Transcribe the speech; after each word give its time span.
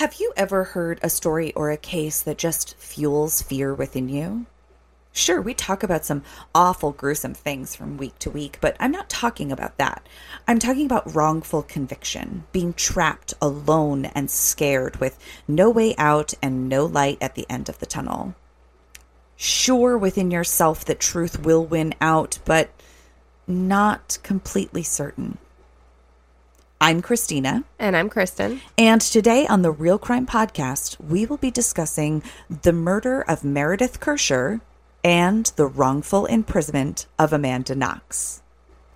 Have 0.00 0.14
you 0.14 0.32
ever 0.34 0.64
heard 0.64 0.98
a 1.02 1.10
story 1.10 1.52
or 1.52 1.70
a 1.70 1.76
case 1.76 2.22
that 2.22 2.38
just 2.38 2.74
fuels 2.78 3.42
fear 3.42 3.74
within 3.74 4.08
you? 4.08 4.46
Sure, 5.12 5.42
we 5.42 5.52
talk 5.52 5.82
about 5.82 6.06
some 6.06 6.22
awful, 6.54 6.92
gruesome 6.92 7.34
things 7.34 7.76
from 7.76 7.98
week 7.98 8.18
to 8.20 8.30
week, 8.30 8.56
but 8.62 8.78
I'm 8.80 8.92
not 8.92 9.10
talking 9.10 9.52
about 9.52 9.76
that. 9.76 10.08
I'm 10.48 10.58
talking 10.58 10.86
about 10.86 11.14
wrongful 11.14 11.64
conviction, 11.64 12.44
being 12.50 12.72
trapped 12.72 13.34
alone 13.42 14.06
and 14.06 14.30
scared 14.30 14.96
with 15.00 15.18
no 15.46 15.68
way 15.68 15.94
out 15.98 16.32
and 16.40 16.66
no 16.66 16.86
light 16.86 17.18
at 17.20 17.34
the 17.34 17.44
end 17.50 17.68
of 17.68 17.78
the 17.78 17.84
tunnel. 17.84 18.34
Sure 19.36 19.98
within 19.98 20.30
yourself 20.30 20.82
that 20.86 20.98
truth 20.98 21.44
will 21.44 21.66
win 21.66 21.94
out, 22.00 22.38
but 22.46 22.70
not 23.46 24.16
completely 24.22 24.82
certain. 24.82 25.36
I'm 26.82 27.02
Christina. 27.02 27.64
And 27.78 27.94
I'm 27.94 28.08
Kristen. 28.08 28.62
And 28.78 29.02
today 29.02 29.46
on 29.46 29.60
the 29.60 29.70
Real 29.70 29.98
Crime 29.98 30.26
Podcast, 30.26 30.98
we 30.98 31.26
will 31.26 31.36
be 31.36 31.50
discussing 31.50 32.22
the 32.62 32.72
murder 32.72 33.20
of 33.20 33.44
Meredith 33.44 34.00
Kercher 34.00 34.62
and 35.04 35.44
the 35.56 35.66
wrongful 35.66 36.24
imprisonment 36.24 37.06
of 37.18 37.34
Amanda 37.34 37.74
Knox. 37.74 38.40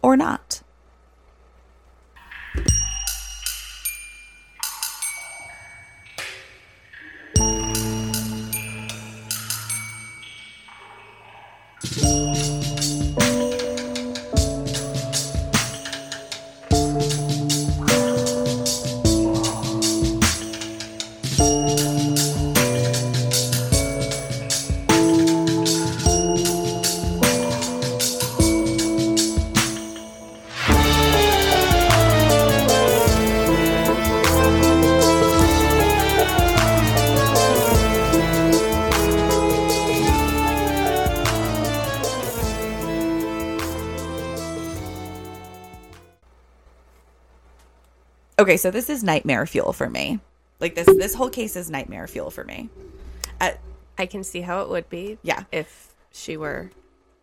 Or 0.00 0.16
not. 0.16 0.62
Okay, 48.44 48.58
so 48.58 48.70
this 48.70 48.90
is 48.90 49.02
nightmare 49.02 49.46
fuel 49.46 49.72
for 49.72 49.88
me. 49.88 50.20
Like 50.60 50.74
this 50.74 50.86
this 50.86 51.14
whole 51.14 51.30
case 51.30 51.56
is 51.56 51.70
nightmare 51.70 52.06
fuel 52.06 52.30
for 52.30 52.44
me. 52.44 52.68
Uh, 53.40 53.52
I 53.96 54.04
can 54.04 54.22
see 54.22 54.42
how 54.42 54.60
it 54.60 54.68
would 54.68 54.90
be. 54.90 55.16
Yeah. 55.22 55.44
If 55.50 55.94
she 56.12 56.36
were 56.36 56.70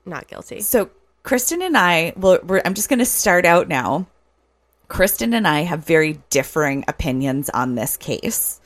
not 0.03 0.28
guilty. 0.28 0.61
So 0.61 0.89
Kristen 1.22 1.61
and 1.61 1.78
I, 1.78 2.13
well, 2.17 2.39
we're, 2.41 2.63
I'm 2.66 2.73
just 2.73 2.89
going 2.89 2.97
to 2.97 3.05
start 3.05 3.45
out 3.45 3.67
now. 3.67 4.08
Kristen 4.88 5.36
and 5.36 5.47
I 5.47 5.61
have 5.61 5.86
very 5.86 6.19
differing 6.31 6.86
opinions 6.88 7.52
on 7.52 7.75
this 7.75 7.97
case. 7.97 8.59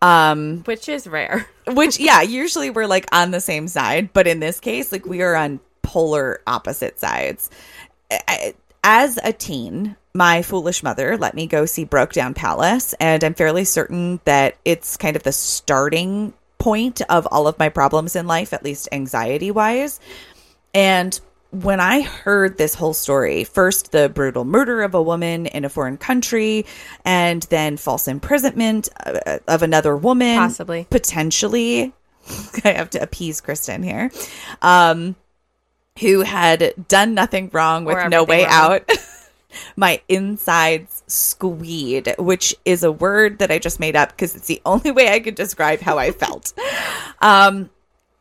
Um, 0.00 0.62
Which 0.62 0.88
is 0.88 1.08
rare. 1.08 1.48
which, 1.66 1.98
yeah, 1.98 2.22
usually 2.22 2.70
we're 2.70 2.86
like 2.86 3.06
on 3.12 3.32
the 3.32 3.40
same 3.40 3.66
side, 3.66 4.12
but 4.12 4.28
in 4.28 4.38
this 4.38 4.60
case, 4.60 4.92
like 4.92 5.06
we 5.06 5.22
are 5.22 5.34
on 5.34 5.58
polar 5.82 6.40
opposite 6.46 7.00
sides. 7.00 7.50
I, 8.12 8.54
as 8.84 9.18
a 9.24 9.32
teen, 9.32 9.96
my 10.16 10.42
foolish 10.42 10.82
mother 10.82 11.16
let 11.16 11.34
me 11.34 11.46
go 11.46 11.66
see 11.66 11.84
Brokedown 11.86 12.34
Palace, 12.34 12.94
and 12.94 13.22
I'm 13.22 13.34
fairly 13.34 13.64
certain 13.64 14.20
that 14.24 14.56
it's 14.64 14.96
kind 14.96 15.16
of 15.16 15.22
the 15.22 15.32
starting 15.32 16.32
point 16.58 17.02
of 17.08 17.26
all 17.30 17.46
of 17.46 17.58
my 17.58 17.68
problems 17.68 18.16
in 18.16 18.26
life, 18.26 18.52
at 18.52 18.64
least 18.64 18.88
anxiety 18.90 19.50
wise. 19.50 20.00
And 20.74 21.18
when 21.50 21.80
I 21.80 22.02
heard 22.02 22.58
this 22.58 22.74
whole 22.74 22.94
story, 22.94 23.44
first 23.44 23.92
the 23.92 24.08
brutal 24.08 24.44
murder 24.44 24.82
of 24.82 24.94
a 24.94 25.02
woman 25.02 25.46
in 25.46 25.64
a 25.64 25.68
foreign 25.68 25.96
country, 25.96 26.66
and 27.04 27.42
then 27.44 27.76
false 27.76 28.08
imprisonment 28.08 28.88
uh, 29.04 29.38
of 29.46 29.62
another 29.62 29.96
woman, 29.96 30.36
Possibly. 30.38 30.86
potentially. 30.90 31.92
I 32.64 32.72
have 32.72 32.90
to 32.90 33.02
appease 33.02 33.40
Kristen 33.40 33.82
here, 33.82 34.10
um, 34.60 35.14
who 36.00 36.22
had 36.22 36.74
done 36.88 37.14
nothing 37.14 37.50
wrong 37.52 37.84
with 37.84 38.08
no 38.10 38.24
way 38.24 38.42
wrong. 38.42 38.52
out. 38.52 38.90
My 39.76 40.00
insides 40.08 41.02
squeed, 41.06 42.14
which 42.18 42.54
is 42.64 42.82
a 42.82 42.92
word 42.92 43.38
that 43.38 43.50
I 43.50 43.58
just 43.58 43.80
made 43.80 43.96
up 43.96 44.10
because 44.10 44.34
it's 44.34 44.46
the 44.46 44.62
only 44.66 44.90
way 44.90 45.12
I 45.12 45.20
could 45.20 45.34
describe 45.34 45.80
how 45.80 45.98
I 45.98 46.10
felt. 46.10 46.52
Um, 47.22 47.70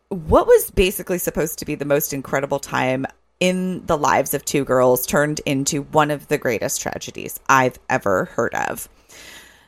what 0.08 0.48
was 0.48 0.72
basically 0.72 1.18
supposed 1.18 1.60
to 1.60 1.66
be 1.66 1.76
the 1.76 1.84
most 1.84 2.14
incredible 2.14 2.60
time 2.60 3.06
in 3.40 3.86
the 3.86 3.98
lives 3.98 4.34
of 4.34 4.46
two 4.46 4.64
girls 4.64 5.06
turned 5.06 5.42
into 5.46 5.82
one 5.84 6.12
of 6.12 6.28
the 6.28 6.38
greatest 6.38 6.82
tragedies 6.82 7.40
I've 7.50 7.78
ever 7.90 8.26
heard 8.26 8.56
of. 8.56 8.88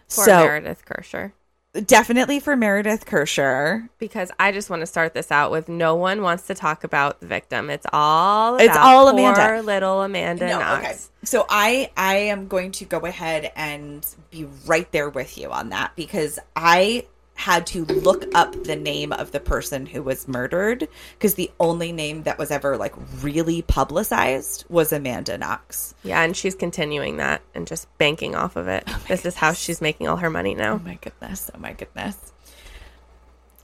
For 0.07 0.23
so 0.23 0.39
Meredith 0.39 0.85
Kercher. 0.85 1.33
Definitely 1.73 2.39
for 2.39 2.55
Meredith 2.55 3.05
Kercher. 3.05 3.89
Because 3.99 4.31
I 4.39 4.51
just 4.51 4.69
want 4.69 4.81
to 4.81 4.87
start 4.87 5.13
this 5.13 5.31
out 5.31 5.51
with 5.51 5.69
no 5.69 5.95
one 5.95 6.21
wants 6.21 6.47
to 6.47 6.55
talk 6.55 6.83
about 6.83 7.19
the 7.19 7.27
victim. 7.27 7.69
It's 7.69 7.85
all 7.93 8.57
It's 8.57 8.75
all 8.75 9.09
Amanda. 9.09 9.61
little 9.61 10.01
Amanda 10.01 10.47
Knox. 10.47 11.11
So 11.23 11.45
I 11.49 11.91
I 11.95 12.15
am 12.15 12.47
going 12.47 12.71
to 12.73 12.85
go 12.85 12.99
ahead 12.99 13.51
and 13.55 14.05
be 14.31 14.47
right 14.65 14.91
there 14.91 15.09
with 15.09 15.37
you 15.37 15.51
on 15.51 15.69
that 15.69 15.95
because 15.95 16.39
I 16.55 17.05
had 17.37 17.67
to 17.67 17.85
look 17.85 18.25
up 18.33 18.63
the 18.63 18.75
name 18.75 19.13
of 19.13 19.31
the 19.31 19.39
person 19.39 19.85
who 19.85 20.01
was 20.01 20.27
murdered 20.27 20.87
because 21.13 21.35
the 21.35 21.51
only 21.59 21.91
name 21.91 22.23
that 22.23 22.39
was 22.39 22.49
ever 22.49 22.75
like 22.75 22.95
really 23.21 23.61
publicized 23.61 24.65
was 24.69 24.91
Amanda 24.91 25.37
Knox. 25.37 25.93
Yeah, 26.01 26.23
and 26.23 26.35
she's 26.35 26.55
continuing 26.55 27.17
that 27.17 27.43
and 27.53 27.67
just 27.67 27.95
banking 27.99 28.33
off 28.33 28.55
of 28.55 28.67
it. 28.67 28.87
this 29.07 29.23
is 29.23 29.35
how 29.35 29.53
she's 29.53 29.81
making 29.81 30.07
all 30.07 30.17
her 30.17 30.31
money 30.31 30.55
now. 30.55 30.73
Oh 30.73 30.79
my 30.79 30.95
goodness! 30.95 31.51
Oh 31.53 31.59
my 31.59 31.73
goodness! 31.73 32.33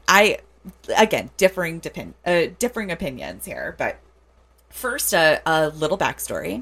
I 0.07 0.37
again 0.95 1.31
differing 1.37 1.79
depend 1.79 2.13
uh, 2.27 2.45
differing 2.59 2.91
opinions 2.91 3.43
here, 3.43 3.73
but 3.79 3.97
first 4.69 5.13
a, 5.13 5.41
a 5.47 5.69
little 5.69 5.97
backstory. 5.97 6.61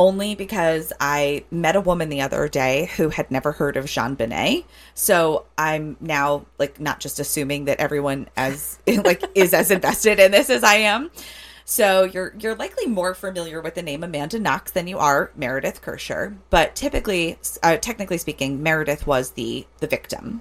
Only 0.00 0.34
because 0.34 0.94
I 0.98 1.44
met 1.50 1.76
a 1.76 1.80
woman 1.82 2.08
the 2.08 2.22
other 2.22 2.48
day 2.48 2.90
who 2.96 3.10
had 3.10 3.30
never 3.30 3.52
heard 3.52 3.76
of 3.76 3.84
JonBenét, 3.84 4.64
so 4.94 5.44
I'm 5.58 5.98
now 6.00 6.46
like 6.58 6.80
not 6.80 7.00
just 7.00 7.20
assuming 7.20 7.66
that 7.66 7.80
everyone 7.80 8.30
as 8.34 8.78
like 8.86 9.22
is 9.34 9.52
as 9.52 9.70
invested 9.70 10.18
in 10.18 10.30
this 10.30 10.48
as 10.48 10.64
I 10.64 10.76
am. 10.76 11.10
So 11.66 12.04
you're 12.04 12.34
you're 12.40 12.54
likely 12.54 12.86
more 12.86 13.12
familiar 13.12 13.60
with 13.60 13.74
the 13.74 13.82
name 13.82 14.02
Amanda 14.02 14.38
Knox 14.38 14.72
than 14.72 14.86
you 14.86 14.96
are 14.96 15.32
Meredith 15.36 15.82
Kercher, 15.82 16.34
but 16.48 16.74
typically, 16.74 17.36
uh, 17.62 17.76
technically 17.76 18.16
speaking, 18.16 18.62
Meredith 18.62 19.06
was 19.06 19.32
the 19.32 19.66
the 19.80 19.86
victim. 19.86 20.40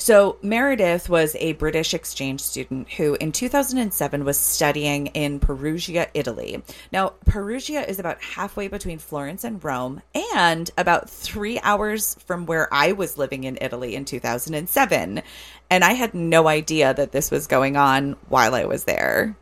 So 0.00 0.38
Meredith 0.40 1.10
was 1.10 1.36
a 1.38 1.52
British 1.52 1.92
exchange 1.92 2.40
student 2.40 2.88
who 2.88 3.16
in 3.16 3.32
2007 3.32 4.24
was 4.24 4.38
studying 4.40 5.08
in 5.08 5.40
Perugia, 5.40 6.08
Italy. 6.14 6.62
Now, 6.90 7.10
Perugia 7.26 7.82
is 7.86 7.98
about 7.98 8.22
halfway 8.22 8.68
between 8.68 8.98
Florence 8.98 9.44
and 9.44 9.62
Rome 9.62 10.00
and 10.34 10.70
about 10.78 11.10
3 11.10 11.60
hours 11.60 12.16
from 12.24 12.46
where 12.46 12.72
I 12.72 12.92
was 12.92 13.18
living 13.18 13.44
in 13.44 13.58
Italy 13.60 13.94
in 13.94 14.06
2007, 14.06 15.22
and 15.68 15.84
I 15.84 15.92
had 15.92 16.14
no 16.14 16.48
idea 16.48 16.94
that 16.94 17.12
this 17.12 17.30
was 17.30 17.46
going 17.46 17.76
on 17.76 18.16
while 18.28 18.54
I 18.54 18.64
was 18.64 18.84
there 18.84 19.36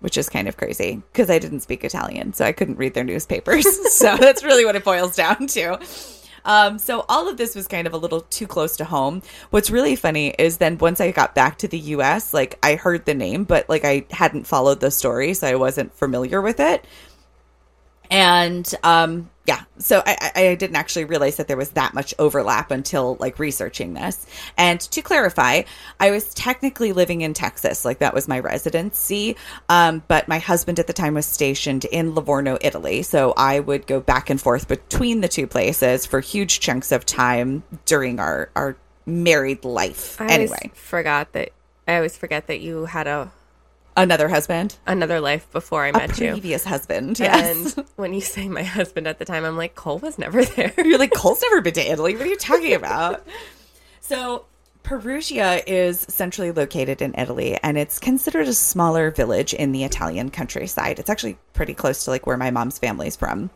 which 0.00 0.18
is 0.18 0.28
kind 0.28 0.48
of 0.48 0.58
crazy 0.58 1.00
because 1.10 1.30
I 1.30 1.38
didn't 1.38 1.60
speak 1.60 1.82
Italian, 1.82 2.34
so 2.34 2.44
I 2.44 2.52
couldn't 2.52 2.76
read 2.76 2.92
their 2.92 3.04
newspapers. 3.04 3.64
so 3.94 4.18
that's 4.18 4.44
really 4.44 4.66
what 4.66 4.76
it 4.76 4.84
boils 4.84 5.16
down 5.16 5.46
to. 5.46 5.78
Um, 6.44 6.78
so 6.78 7.04
all 7.08 7.28
of 7.28 7.36
this 7.36 7.54
was 7.54 7.66
kind 7.66 7.86
of 7.86 7.92
a 7.92 7.96
little 7.96 8.22
too 8.22 8.46
close 8.46 8.76
to 8.76 8.84
home. 8.84 9.22
What's 9.50 9.70
really 9.70 9.96
funny 9.96 10.34
is 10.38 10.58
then 10.58 10.78
once 10.78 11.00
I 11.00 11.10
got 11.10 11.34
back 11.34 11.58
to 11.58 11.68
the 11.68 11.78
U.S., 11.78 12.34
like 12.34 12.58
I 12.62 12.74
heard 12.74 13.04
the 13.04 13.14
name, 13.14 13.44
but 13.44 13.68
like 13.68 13.84
I 13.84 14.06
hadn't 14.10 14.46
followed 14.46 14.80
the 14.80 14.90
story, 14.90 15.34
so 15.34 15.46
I 15.46 15.54
wasn't 15.54 15.94
familiar 15.94 16.40
with 16.42 16.60
it. 16.60 16.84
And 18.10 18.72
um, 18.82 19.30
yeah, 19.46 19.64
so 19.76 20.02
I, 20.06 20.32
I 20.34 20.54
didn't 20.54 20.76
actually 20.76 21.04
realize 21.04 21.36
that 21.36 21.48
there 21.48 21.56
was 21.56 21.70
that 21.70 21.92
much 21.92 22.14
overlap 22.18 22.70
until 22.70 23.16
like 23.20 23.38
researching 23.38 23.92
this. 23.92 24.26
And 24.56 24.80
to 24.80 25.02
clarify, 25.02 25.62
I 26.00 26.10
was 26.10 26.32
technically 26.32 26.92
living 26.94 27.20
in 27.20 27.34
Texas, 27.34 27.84
like 27.84 27.98
that 27.98 28.14
was 28.14 28.26
my 28.26 28.40
residency. 28.40 29.36
Um, 29.68 30.02
but 30.08 30.28
my 30.28 30.38
husband 30.38 30.78
at 30.78 30.86
the 30.86 30.94
time 30.94 31.12
was 31.12 31.26
stationed 31.26 31.84
in 31.84 32.14
Livorno, 32.14 32.56
Italy, 32.62 33.02
so 33.02 33.34
I 33.36 33.60
would 33.60 33.86
go 33.86 34.00
back 34.00 34.30
and 34.30 34.40
forth 34.40 34.66
between 34.66 35.20
the 35.20 35.28
two 35.28 35.46
places 35.46 36.06
for 36.06 36.20
huge 36.20 36.60
chunks 36.60 36.90
of 36.90 37.04
time 37.04 37.62
during 37.84 38.18
our 38.20 38.50
our 38.56 38.76
married 39.04 39.64
life. 39.66 40.18
I 40.22 40.26
anyway, 40.26 40.70
forgot 40.72 41.32
that 41.32 41.50
I 41.86 41.96
always 41.96 42.16
forget 42.16 42.46
that 42.46 42.60
you 42.60 42.86
had 42.86 43.06
a 43.06 43.30
another 43.96 44.28
husband, 44.28 44.76
another 44.86 45.20
life 45.20 45.50
before 45.52 45.84
I 45.84 45.92
met 45.92 46.18
you. 46.18 46.30
previous 46.32 46.64
husband. 46.64 47.18
Yes. 47.18 47.76
And 47.76 47.86
when 47.96 48.12
you 48.14 48.20
say 48.20 48.48
my 48.48 48.62
husband 48.62 49.06
at 49.06 49.18
the 49.18 49.24
time, 49.24 49.44
I'm 49.44 49.56
like, 49.56 49.74
Cole 49.74 49.98
was 49.98 50.18
never 50.18 50.44
there. 50.56 50.72
You're 50.78 50.98
like, 50.98 51.12
Cole's 51.14 51.42
never 51.42 51.60
been 51.60 51.74
to 51.74 51.90
Italy. 51.90 52.14
What 52.14 52.26
are 52.26 52.30
you 52.30 52.36
talking 52.36 52.74
about? 52.74 53.26
So, 54.00 54.44
Perugia 54.82 55.62
is 55.66 56.00
centrally 56.10 56.50
located 56.52 57.00
in 57.00 57.14
Italy 57.16 57.58
and 57.62 57.78
it's 57.78 57.98
considered 57.98 58.46
a 58.46 58.52
smaller 58.52 59.10
village 59.10 59.54
in 59.54 59.72
the 59.72 59.82
Italian 59.82 60.30
countryside. 60.30 60.98
It's 60.98 61.08
actually 61.08 61.38
pretty 61.54 61.72
close 61.72 62.04
to 62.04 62.10
like 62.10 62.26
where 62.26 62.36
my 62.36 62.50
mom's 62.50 62.78
family's 62.78 63.16
from. 63.16 63.48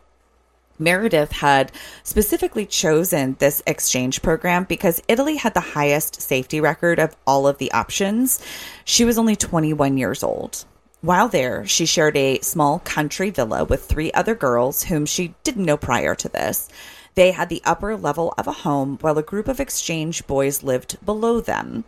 Meredith 0.79 1.33
had 1.33 1.71
specifically 2.03 2.65
chosen 2.65 3.35
this 3.37 3.61
exchange 3.67 4.21
program 4.21 4.63
because 4.63 5.03
Italy 5.07 5.35
had 5.35 5.53
the 5.53 5.59
highest 5.59 6.21
safety 6.21 6.61
record 6.61 6.97
of 6.97 7.15
all 7.27 7.47
of 7.47 7.57
the 7.57 7.71
options. 7.73 8.41
She 8.85 9.05
was 9.05 9.17
only 9.17 9.35
21 9.35 9.97
years 9.97 10.23
old. 10.23 10.65
While 11.01 11.29
there, 11.29 11.65
she 11.65 11.85
shared 11.85 12.17
a 12.17 12.39
small 12.39 12.79
country 12.79 13.29
villa 13.29 13.63
with 13.63 13.85
three 13.85 14.11
other 14.13 14.35
girls 14.35 14.83
whom 14.83 15.05
she 15.05 15.33
didn't 15.43 15.65
know 15.65 15.77
prior 15.77 16.15
to 16.15 16.29
this. 16.29 16.69
They 17.15 17.31
had 17.31 17.49
the 17.49 17.61
upper 17.65 17.95
level 17.95 18.33
of 18.37 18.47
a 18.47 18.51
home 18.51 18.97
while 19.01 19.17
a 19.17 19.23
group 19.23 19.47
of 19.47 19.59
exchange 19.59 20.25
boys 20.27 20.63
lived 20.63 21.03
below 21.05 21.41
them. 21.41 21.83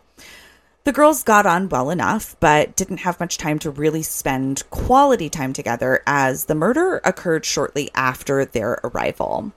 The 0.84 0.92
girls 0.92 1.22
got 1.22 1.46
on 1.46 1.68
well 1.68 1.90
enough, 1.90 2.34
but 2.40 2.74
didn't 2.74 2.98
have 2.98 3.20
much 3.20 3.38
time 3.38 3.60
to 3.60 3.70
really 3.70 4.02
spend 4.02 4.68
quality 4.70 5.30
time 5.30 5.52
together 5.52 6.02
as 6.08 6.46
the 6.46 6.56
murder 6.56 7.00
occurred 7.04 7.44
shortly 7.44 7.92
after 7.94 8.44
their 8.44 8.80
arrival. 8.82 9.52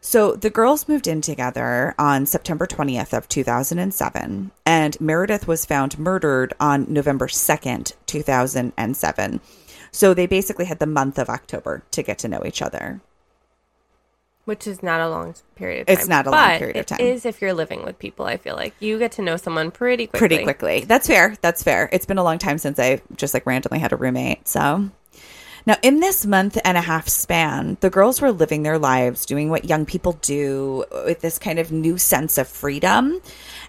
So 0.00 0.34
the 0.34 0.48
girls 0.48 0.88
moved 0.88 1.06
in 1.06 1.20
together 1.20 1.94
on 1.98 2.24
September 2.24 2.66
20th 2.66 3.12
of 3.12 3.28
2007 3.28 4.50
and 4.64 5.00
Meredith 5.00 5.46
was 5.46 5.66
found 5.66 5.98
murdered 5.98 6.54
on 6.58 6.86
November 6.88 7.26
2nd, 7.26 7.92
2007. 8.06 9.40
So 9.92 10.14
they 10.14 10.26
basically 10.26 10.64
had 10.64 10.78
the 10.78 10.86
month 10.86 11.18
of 11.18 11.28
October 11.28 11.82
to 11.90 12.02
get 12.02 12.18
to 12.20 12.28
know 12.28 12.44
each 12.46 12.62
other. 12.62 13.02
Which 14.44 14.66
is 14.66 14.82
not 14.82 15.00
a 15.00 15.08
long 15.08 15.36
period 15.54 15.82
of 15.82 15.86
time. 15.86 15.96
It's 15.96 16.08
not 16.08 16.26
a 16.26 16.30
long 16.30 16.40
but 16.40 16.58
period 16.58 16.76
of 16.76 16.86
time. 16.86 17.00
It 17.00 17.06
is 17.06 17.24
if 17.24 17.40
you're 17.40 17.54
living 17.54 17.84
with 17.84 17.98
people, 17.98 18.26
I 18.26 18.38
feel 18.38 18.56
like. 18.56 18.74
You 18.80 18.98
get 18.98 19.12
to 19.12 19.22
know 19.22 19.36
someone 19.36 19.70
pretty 19.70 20.08
quickly. 20.08 20.28
pretty 20.28 20.42
quickly. 20.42 20.84
That's 20.84 21.06
fair. 21.06 21.36
That's 21.40 21.62
fair. 21.62 21.88
It's 21.92 22.06
been 22.06 22.18
a 22.18 22.24
long 22.24 22.38
time 22.38 22.58
since 22.58 22.78
I 22.80 23.02
just 23.14 23.34
like 23.34 23.46
randomly 23.46 23.78
had 23.78 23.92
a 23.92 23.96
roommate. 23.96 24.48
So 24.48 24.90
now 25.66 25.76
in 25.82 26.00
this 26.00 26.26
month 26.26 26.58
and 26.64 26.76
a 26.76 26.80
half 26.80 27.08
span, 27.08 27.76
the 27.80 27.90
girls 27.90 28.20
were 28.20 28.32
living 28.32 28.62
their 28.62 28.78
lives, 28.78 29.26
doing 29.26 29.48
what 29.48 29.64
young 29.64 29.86
people 29.86 30.14
do 30.22 30.84
uh, 30.90 31.02
with 31.06 31.20
this 31.20 31.38
kind 31.38 31.58
of 31.58 31.70
new 31.70 31.98
sense 31.98 32.36
of 32.38 32.48
freedom. 32.48 33.20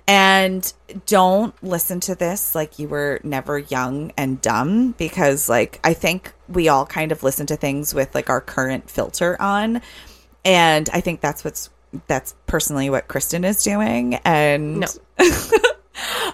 And 0.08 0.74
don't 1.06 1.54
listen 1.64 2.00
to 2.02 2.16
this 2.16 2.56
like 2.56 2.80
you 2.80 2.88
were 2.88 3.22
never 3.24 3.60
young 3.60 4.12
and 4.18 4.42
dumb 4.42 4.92
because 4.98 5.48
like 5.48 5.80
I 5.84 5.94
think 5.94 6.34
we 6.50 6.68
all 6.68 6.86
kind 6.86 7.12
of 7.12 7.24
listen 7.24 7.46
to 7.48 7.56
things 7.56 7.94
with 7.94 8.14
like 8.16 8.30
our 8.30 8.42
current 8.42 8.90
filter 8.90 9.40
on. 9.42 9.82
And 10.46 10.90
I 10.94 11.02
think 11.02 11.22
that's 11.22 11.44
what's 11.44 11.70
that's 12.08 12.36
personally 12.48 12.90
what 12.90 13.08
Kristen 13.08 13.44
is 13.44 13.64
doing. 13.64 14.16
And 14.26 14.80
No. 14.82 14.88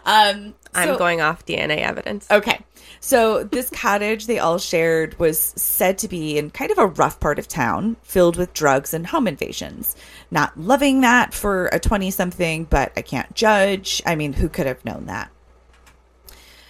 um 0.06 0.54
I'm 0.74 0.90
so- 0.90 0.98
going 0.98 1.22
off 1.22 1.46
DNA 1.46 1.78
evidence. 1.80 2.30
Okay. 2.30 2.60
So 3.02 3.44
this 3.44 3.70
cottage 3.70 4.28
they 4.28 4.40
all 4.40 4.58
shared 4.58 5.18
was 5.20 5.40
said 5.40 5.98
to 6.00 6.08
be 6.08 6.38
in 6.38 6.50
kind 6.50 6.70
of 6.72 6.78
a 6.78 6.88
rough 6.88 7.20
part 7.20 7.40
of 7.40 7.48
town, 7.48 7.96
filled 8.04 8.36
with 8.36 8.54
drugs 8.54 8.94
and 8.94 9.08
home 9.08 9.28
invasions. 9.28 9.96
Not 10.32 10.58
loving 10.60 11.02
that 11.02 11.34
for 11.34 11.68
a 11.68 11.80
20 11.80 12.12
something, 12.12 12.66
but 12.66 12.92
I 12.98 13.02
can't 13.02 13.34
judge. 13.36 14.02
I 14.06 14.16
mean, 14.16 14.34
who 14.34 14.50
could 14.50 14.66
have 14.68 14.84
known 14.84 15.06
that? 15.06 15.32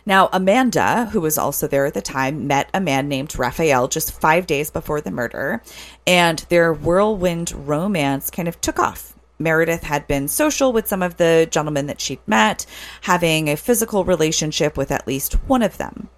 Now, 0.10 0.28
Amanda, 0.34 1.06
who 1.12 1.22
was 1.22 1.38
also 1.38 1.68
there 1.68 1.86
at 1.86 1.94
the 1.94 2.02
time, 2.02 2.48
met 2.48 2.68
a 2.74 2.82
man 2.82 3.08
named 3.08 3.38
Raphael 3.38 3.88
just 3.88 4.20
five 4.20 4.48
days 4.48 4.72
before 4.72 5.02
the 5.02 5.12
murder, 5.12 5.62
and 6.08 6.40
their 6.50 6.74
whirlwind 6.74 7.52
romance 7.68 8.32
kind 8.32 8.48
of 8.48 8.60
took 8.60 8.80
off. 8.80 9.14
Meredith 9.38 9.84
had 9.84 10.08
been 10.08 10.28
social 10.28 10.74
with 10.74 10.88
some 10.88 11.04
of 11.04 11.18
the 11.18 11.48
gentlemen 11.52 11.86
that 11.86 12.02
she'd 12.02 12.20
met, 12.26 12.66
having 13.02 13.50
a 13.50 13.56
physical 13.56 14.04
relationship 14.04 14.78
with 14.78 14.90
at 14.90 15.06
least 15.06 15.34
one 15.48 15.62
of 15.62 15.78
them. 15.78 16.10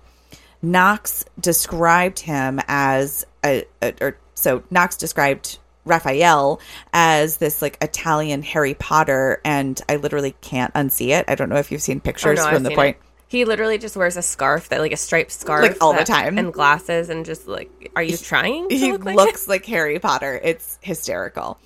Knox 0.61 1.25
described 1.37 2.19
him 2.19 2.61
as 2.69 3.25
a, 3.43 3.65
a 3.81 3.93
or 3.99 4.17
so 4.35 4.63
Knox 4.71 4.95
described 4.95 5.59
Raphael 5.83 6.61
as 6.93 7.37
this 7.37 7.61
like 7.61 7.77
Italian 7.81 8.41
Harry 8.43 8.73
Potter, 8.73 9.41
and 9.43 9.81
I 9.89 9.97
literally 9.97 10.33
can't 10.39 10.73
unsee 10.75 11.09
it. 11.09 11.25
I 11.27 11.35
don't 11.35 11.49
know 11.49 11.57
if 11.57 11.73
you've 11.73 11.81
seen 11.81 11.97
Oh, 11.97 12.01
pictures 12.05 12.37
no, 12.37 12.45
from 12.45 12.55
I've 12.55 12.63
the 12.63 12.71
point. 12.71 12.95
it. 12.97 13.10
He 13.31 13.45
literally 13.45 13.77
just 13.77 13.95
wears 13.95 14.17
a 14.17 14.21
scarf 14.21 14.67
that 14.67 14.81
like 14.81 14.91
a 14.91 14.97
striped 14.97 15.31
scarf 15.31 15.61
Like, 15.61 15.77
all 15.79 15.93
the 15.93 16.03
time. 16.03 16.37
and 16.37 16.51
glasses 16.51 17.07
and 17.07 17.25
just 17.25 17.47
like 17.47 17.89
are 17.95 18.03
you 18.03 18.17
trying 18.17 18.69
he 18.69 18.91
look 18.91 19.05
like 19.05 19.15
looks 19.15 19.47
like 19.47 19.65
Harry 19.67 19.99
Potter. 19.99 20.37
It's 20.43 20.77
hysterical. 20.81 21.57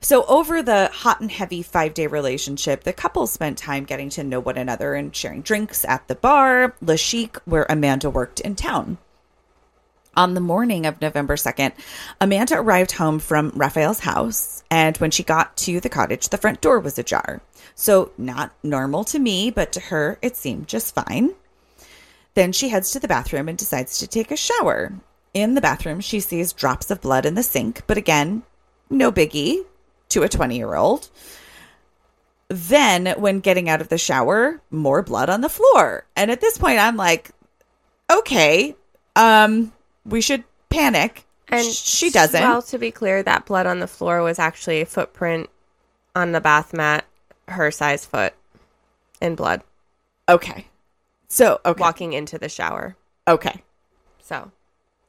So, 0.00 0.24
over 0.26 0.64
the 0.64 0.90
hot 0.92 1.20
and 1.20 1.30
heavy 1.30 1.62
five 1.62 1.94
day 1.94 2.08
relationship, 2.08 2.82
the 2.82 2.92
couple 2.92 3.28
spent 3.28 3.56
time 3.56 3.84
getting 3.84 4.10
to 4.10 4.24
know 4.24 4.40
one 4.40 4.58
another 4.58 4.94
and 4.94 5.14
sharing 5.14 5.42
drinks 5.42 5.84
at 5.84 6.08
the 6.08 6.16
bar, 6.16 6.74
Le 6.80 6.96
Chic, 6.96 7.36
where 7.44 7.66
Amanda 7.68 8.10
worked 8.10 8.40
in 8.40 8.56
town. 8.56 8.98
On 10.16 10.34
the 10.34 10.40
morning 10.40 10.86
of 10.86 11.00
November 11.00 11.36
2nd, 11.36 11.72
Amanda 12.20 12.58
arrived 12.58 12.92
home 12.92 13.18
from 13.20 13.52
Raphael's 13.54 14.00
house, 14.00 14.64
and 14.72 14.96
when 14.96 15.10
she 15.12 15.22
got 15.22 15.56
to 15.58 15.78
the 15.78 15.88
cottage, 15.88 16.30
the 16.30 16.38
front 16.38 16.60
door 16.60 16.80
was 16.80 16.98
ajar. 16.98 17.42
So, 17.74 18.12
not 18.16 18.54
normal 18.62 19.04
to 19.04 19.18
me, 19.18 19.50
but 19.50 19.72
to 19.72 19.80
her, 19.80 20.18
it 20.22 20.36
seemed 20.36 20.68
just 20.68 20.94
fine. 20.94 21.34
Then 22.34 22.52
she 22.52 22.68
heads 22.68 22.90
to 22.92 23.00
the 23.00 23.08
bathroom 23.08 23.48
and 23.48 23.56
decides 23.56 23.98
to 23.98 24.06
take 24.06 24.30
a 24.30 24.36
shower. 24.36 24.92
In 25.34 25.54
the 25.54 25.60
bathroom, 25.60 26.00
she 26.00 26.20
sees 26.20 26.52
drops 26.52 26.90
of 26.90 27.00
blood 27.00 27.26
in 27.26 27.34
the 27.34 27.42
sink, 27.42 27.82
but 27.86 27.98
again, 27.98 28.42
no 28.90 29.10
biggie 29.10 29.64
to 30.10 30.22
a 30.22 30.28
20 30.28 30.56
year 30.56 30.74
old. 30.74 31.08
Then, 32.48 33.14
when 33.18 33.40
getting 33.40 33.68
out 33.68 33.80
of 33.80 33.88
the 33.88 33.98
shower, 33.98 34.60
more 34.70 35.02
blood 35.02 35.28
on 35.28 35.40
the 35.40 35.48
floor. 35.48 36.06
And 36.14 36.30
at 36.30 36.40
this 36.40 36.58
point, 36.58 36.78
I'm 36.78 36.96
like, 36.96 37.30
okay, 38.10 38.76
um, 39.16 39.72
we 40.04 40.20
should 40.20 40.44
panic. 40.68 41.24
And 41.48 41.66
she 41.66 42.10
doesn't. 42.10 42.40
Well, 42.40 42.62
to 42.62 42.78
be 42.78 42.90
clear, 42.90 43.22
that 43.22 43.46
blood 43.46 43.66
on 43.66 43.80
the 43.80 43.86
floor 43.86 44.22
was 44.22 44.38
actually 44.38 44.80
a 44.80 44.86
footprint 44.86 45.48
on 46.14 46.32
the 46.32 46.40
bath 46.40 46.72
mat, 46.72 47.04
her 47.48 47.70
size 47.70 48.04
foot 48.04 48.34
in 49.20 49.34
blood, 49.34 49.62
okay. 50.28 50.66
So, 51.28 51.60
okay. 51.64 51.80
walking 51.80 52.12
into 52.12 52.38
the 52.38 52.48
shower. 52.48 52.96
Okay. 53.26 53.62
So, 54.22 54.50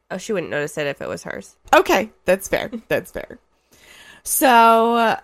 oh, 0.10 0.18
she 0.18 0.34
wouldn't 0.34 0.52
notice 0.52 0.78
it 0.78 0.88
if 0.88 1.02
it 1.02 1.08
was 1.08 1.24
hers. 1.24 1.56
Okay, 1.74 2.12
that's 2.26 2.48
fair. 2.48 2.72
That's 2.88 3.12
fair. 3.12 3.40
So, 4.24 5.18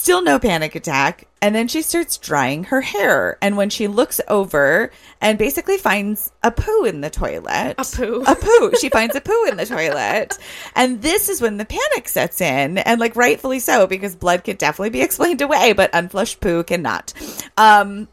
still 0.00 0.22
no 0.22 0.38
panic 0.38 0.74
attack. 0.74 1.26
And 1.42 1.54
then 1.54 1.68
she 1.68 1.82
starts 1.82 2.18
drying 2.18 2.64
her 2.64 2.80
hair. 2.80 3.38
And 3.40 3.56
when 3.56 3.70
she 3.70 3.86
looks 3.86 4.20
over 4.28 4.90
and 5.20 5.38
basically 5.38 5.78
finds 5.78 6.30
a 6.42 6.50
poo 6.50 6.84
in 6.84 7.00
the 7.00 7.08
toilet, 7.10 7.76
A 7.78 7.84
poo. 7.84 8.22
a 8.26 8.34
poo, 8.34 8.72
she 8.78 8.88
finds 8.90 9.14
a 9.14 9.20
poo 9.20 9.46
in 9.46 9.56
the 9.56 9.64
toilet. 9.66 10.36
And 10.74 11.00
this 11.00 11.28
is 11.28 11.40
when 11.40 11.56
the 11.56 11.64
panic 11.64 12.08
sets 12.08 12.40
in, 12.40 12.78
and 12.78 13.00
like 13.00 13.16
rightfully 13.16 13.58
so, 13.60 13.86
because 13.86 14.14
blood 14.16 14.44
could 14.44 14.58
definitely 14.58 14.90
be 14.90 15.02
explained 15.02 15.40
away, 15.40 15.72
but 15.72 15.90
unflushed 15.94 16.40
poo 16.40 16.62
cannot. 16.62 17.14
Um, 17.56 18.08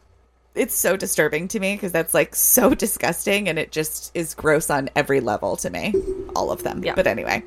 it's 0.54 0.74
so 0.74 0.96
disturbing 0.96 1.48
to 1.48 1.60
me 1.60 1.74
because 1.74 1.92
that's 1.92 2.14
like 2.14 2.34
so 2.34 2.74
disgusting 2.74 3.48
and 3.48 3.58
it 3.58 3.70
just 3.72 4.10
is 4.14 4.34
gross 4.34 4.70
on 4.70 4.88
every 4.96 5.20
level 5.20 5.56
to 5.58 5.70
me. 5.70 5.94
All 6.34 6.50
of 6.50 6.62
them. 6.62 6.82
Yeah. 6.82 6.94
But 6.94 7.06
anyway. 7.06 7.42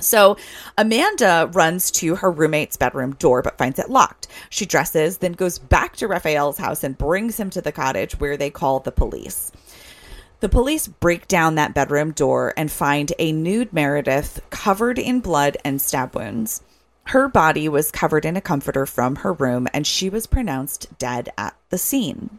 So 0.00 0.36
Amanda 0.76 1.50
runs 1.52 1.90
to 1.92 2.14
her 2.16 2.30
roommate's 2.30 2.76
bedroom 2.76 3.14
door 3.14 3.42
but 3.42 3.58
finds 3.58 3.80
it 3.80 3.90
locked. 3.90 4.28
She 4.48 4.64
dresses, 4.64 5.18
then 5.18 5.32
goes 5.32 5.58
back 5.58 5.96
to 5.96 6.06
Raphael's 6.06 6.58
house 6.58 6.84
and 6.84 6.96
brings 6.96 7.38
him 7.38 7.50
to 7.50 7.60
the 7.60 7.72
cottage 7.72 8.20
where 8.20 8.36
they 8.36 8.50
call 8.50 8.78
the 8.78 8.92
police. 8.92 9.50
The 10.38 10.48
police 10.48 10.86
break 10.86 11.26
down 11.26 11.56
that 11.56 11.74
bedroom 11.74 12.12
door 12.12 12.54
and 12.56 12.70
find 12.70 13.12
a 13.18 13.32
nude 13.32 13.72
Meredith 13.72 14.40
covered 14.50 15.00
in 15.00 15.18
blood 15.18 15.56
and 15.64 15.82
stab 15.82 16.14
wounds. 16.14 16.62
Her 17.06 17.26
body 17.26 17.68
was 17.68 17.90
covered 17.90 18.24
in 18.24 18.36
a 18.36 18.40
comforter 18.40 18.86
from 18.86 19.16
her 19.16 19.32
room 19.32 19.66
and 19.74 19.84
she 19.84 20.08
was 20.08 20.28
pronounced 20.28 20.96
dead 20.98 21.30
at 21.36 21.56
the 21.70 21.78
scene. 21.78 22.38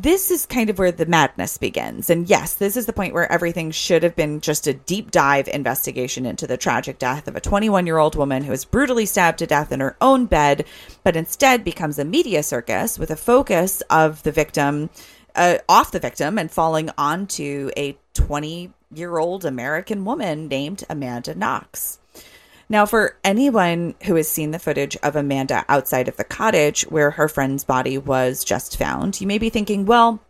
This 0.00 0.30
is 0.30 0.46
kind 0.46 0.70
of 0.70 0.78
where 0.78 0.92
the 0.92 1.06
madness 1.06 1.58
begins. 1.58 2.08
And 2.08 2.30
yes, 2.30 2.54
this 2.54 2.76
is 2.76 2.86
the 2.86 2.92
point 2.92 3.14
where 3.14 3.30
everything 3.32 3.72
should 3.72 4.04
have 4.04 4.14
been 4.14 4.40
just 4.40 4.68
a 4.68 4.74
deep 4.74 5.10
dive 5.10 5.48
investigation 5.48 6.24
into 6.24 6.46
the 6.46 6.56
tragic 6.56 7.00
death 7.00 7.26
of 7.26 7.34
a 7.34 7.40
21 7.40 7.84
year 7.84 7.98
old 7.98 8.14
woman 8.14 8.44
who 8.44 8.52
was 8.52 8.64
brutally 8.64 9.06
stabbed 9.06 9.40
to 9.40 9.46
death 9.46 9.72
in 9.72 9.80
her 9.80 9.96
own 10.00 10.26
bed, 10.26 10.66
but 11.02 11.16
instead 11.16 11.64
becomes 11.64 11.98
a 11.98 12.04
media 12.04 12.44
circus 12.44 12.96
with 12.96 13.10
a 13.10 13.16
focus 13.16 13.82
of 13.90 14.22
the 14.22 14.30
victim 14.30 14.88
uh, 15.34 15.58
off 15.68 15.90
the 15.90 15.98
victim 15.98 16.38
and 16.38 16.52
falling 16.52 16.90
onto 16.96 17.72
a 17.76 17.98
20 18.14 18.72
year 18.94 19.18
old 19.18 19.44
American 19.44 20.04
woman 20.04 20.46
named 20.46 20.84
Amanda 20.88 21.34
Knox. 21.34 21.98
Now, 22.68 22.84
for 22.84 23.16
anyone 23.24 23.94
who 24.04 24.14
has 24.16 24.30
seen 24.30 24.50
the 24.50 24.58
footage 24.58 24.96
of 25.02 25.16
Amanda 25.16 25.64
outside 25.68 26.06
of 26.06 26.16
the 26.16 26.24
cottage 26.24 26.82
where 26.82 27.12
her 27.12 27.28
friend's 27.28 27.64
body 27.64 27.96
was 27.96 28.44
just 28.44 28.76
found, 28.76 29.20
you 29.20 29.26
may 29.26 29.38
be 29.38 29.48
thinking, 29.48 29.86
well, 29.86 30.20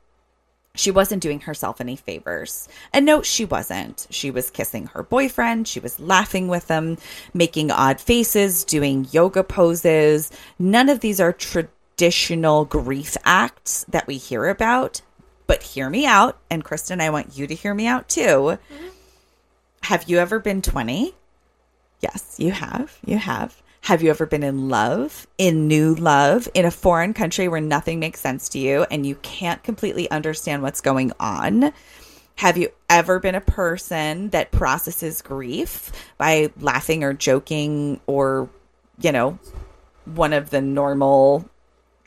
she 0.79 0.93
wasn't 0.93 1.23
doing 1.23 1.41
herself 1.41 1.81
any 1.81 1.97
favors. 1.97 2.69
And 2.93 3.05
no, 3.05 3.23
she 3.23 3.45
wasn't. 3.45 4.07
She 4.11 4.31
was 4.31 4.51
kissing 4.51 4.87
her 4.89 5.03
boyfriend. 5.03 5.67
She 5.67 5.81
was 5.81 5.99
laughing 5.99 6.47
with 6.47 6.69
him, 6.69 6.99
making 7.35 7.73
odd 7.73 8.01
faces, 8.01 8.65
doing 8.65 9.09
yoga 9.11 9.43
poses. 9.43 10.31
None 10.61 10.89
of 10.89 11.01
these 11.01 11.19
are 11.19 11.33
traditional 11.33 12.65
grief 12.65 13.17
acts 13.25 13.85
that 13.89 14.07
we 14.07 14.19
hear 14.19 14.47
about. 14.47 15.03
But 15.49 15.65
hear 15.65 15.91
me 15.91 16.07
out. 16.07 16.39
And 16.49 16.63
Kristen, 16.63 17.01
I 17.01 17.11
want 17.11 17.37
you 17.37 17.49
to 17.49 17.55
hear 17.55 17.75
me 17.75 17.89
out 17.89 18.09
too. 18.09 18.59
Have 19.83 20.09
you 20.09 20.19
ever 20.19 20.39
been 20.39 20.63
20? 20.63 21.15
Yes, 22.01 22.37
you 22.39 22.53
have. 22.53 22.99
You 23.05 23.19
have. 23.19 23.63
Have 23.83 24.03
you 24.03 24.11
ever 24.11 24.27
been 24.27 24.43
in 24.43 24.69
love, 24.69 25.27
in 25.39 25.67
new 25.67 25.95
love, 25.95 26.49
in 26.53 26.65
a 26.65 26.71
foreign 26.71 27.15
country 27.15 27.49
where 27.49 27.61
nothing 27.61 27.99
makes 27.99 28.21
sense 28.21 28.49
to 28.51 28.59
you 28.59 28.85
and 28.91 29.07
you 29.07 29.15
can't 29.17 29.63
completely 29.63 30.11
understand 30.11 30.63
what's 30.63 30.81
going 30.81 31.13
on? 31.19 31.73
Have 32.37 32.59
you 32.59 32.69
ever 32.91 33.19
been 33.19 33.35
a 33.35 33.41
person 33.41 34.29
that 34.31 34.53
processes 34.53 35.23
grief 35.23 35.91
by 36.19 36.51
laughing 36.61 37.03
or 37.03 37.13
joking 37.13 38.01
or, 38.07 38.49
you 39.01 39.11
know, 39.11 39.39
one 40.05 40.33
of 40.33 40.51
the 40.51 40.61
normal 40.61 41.49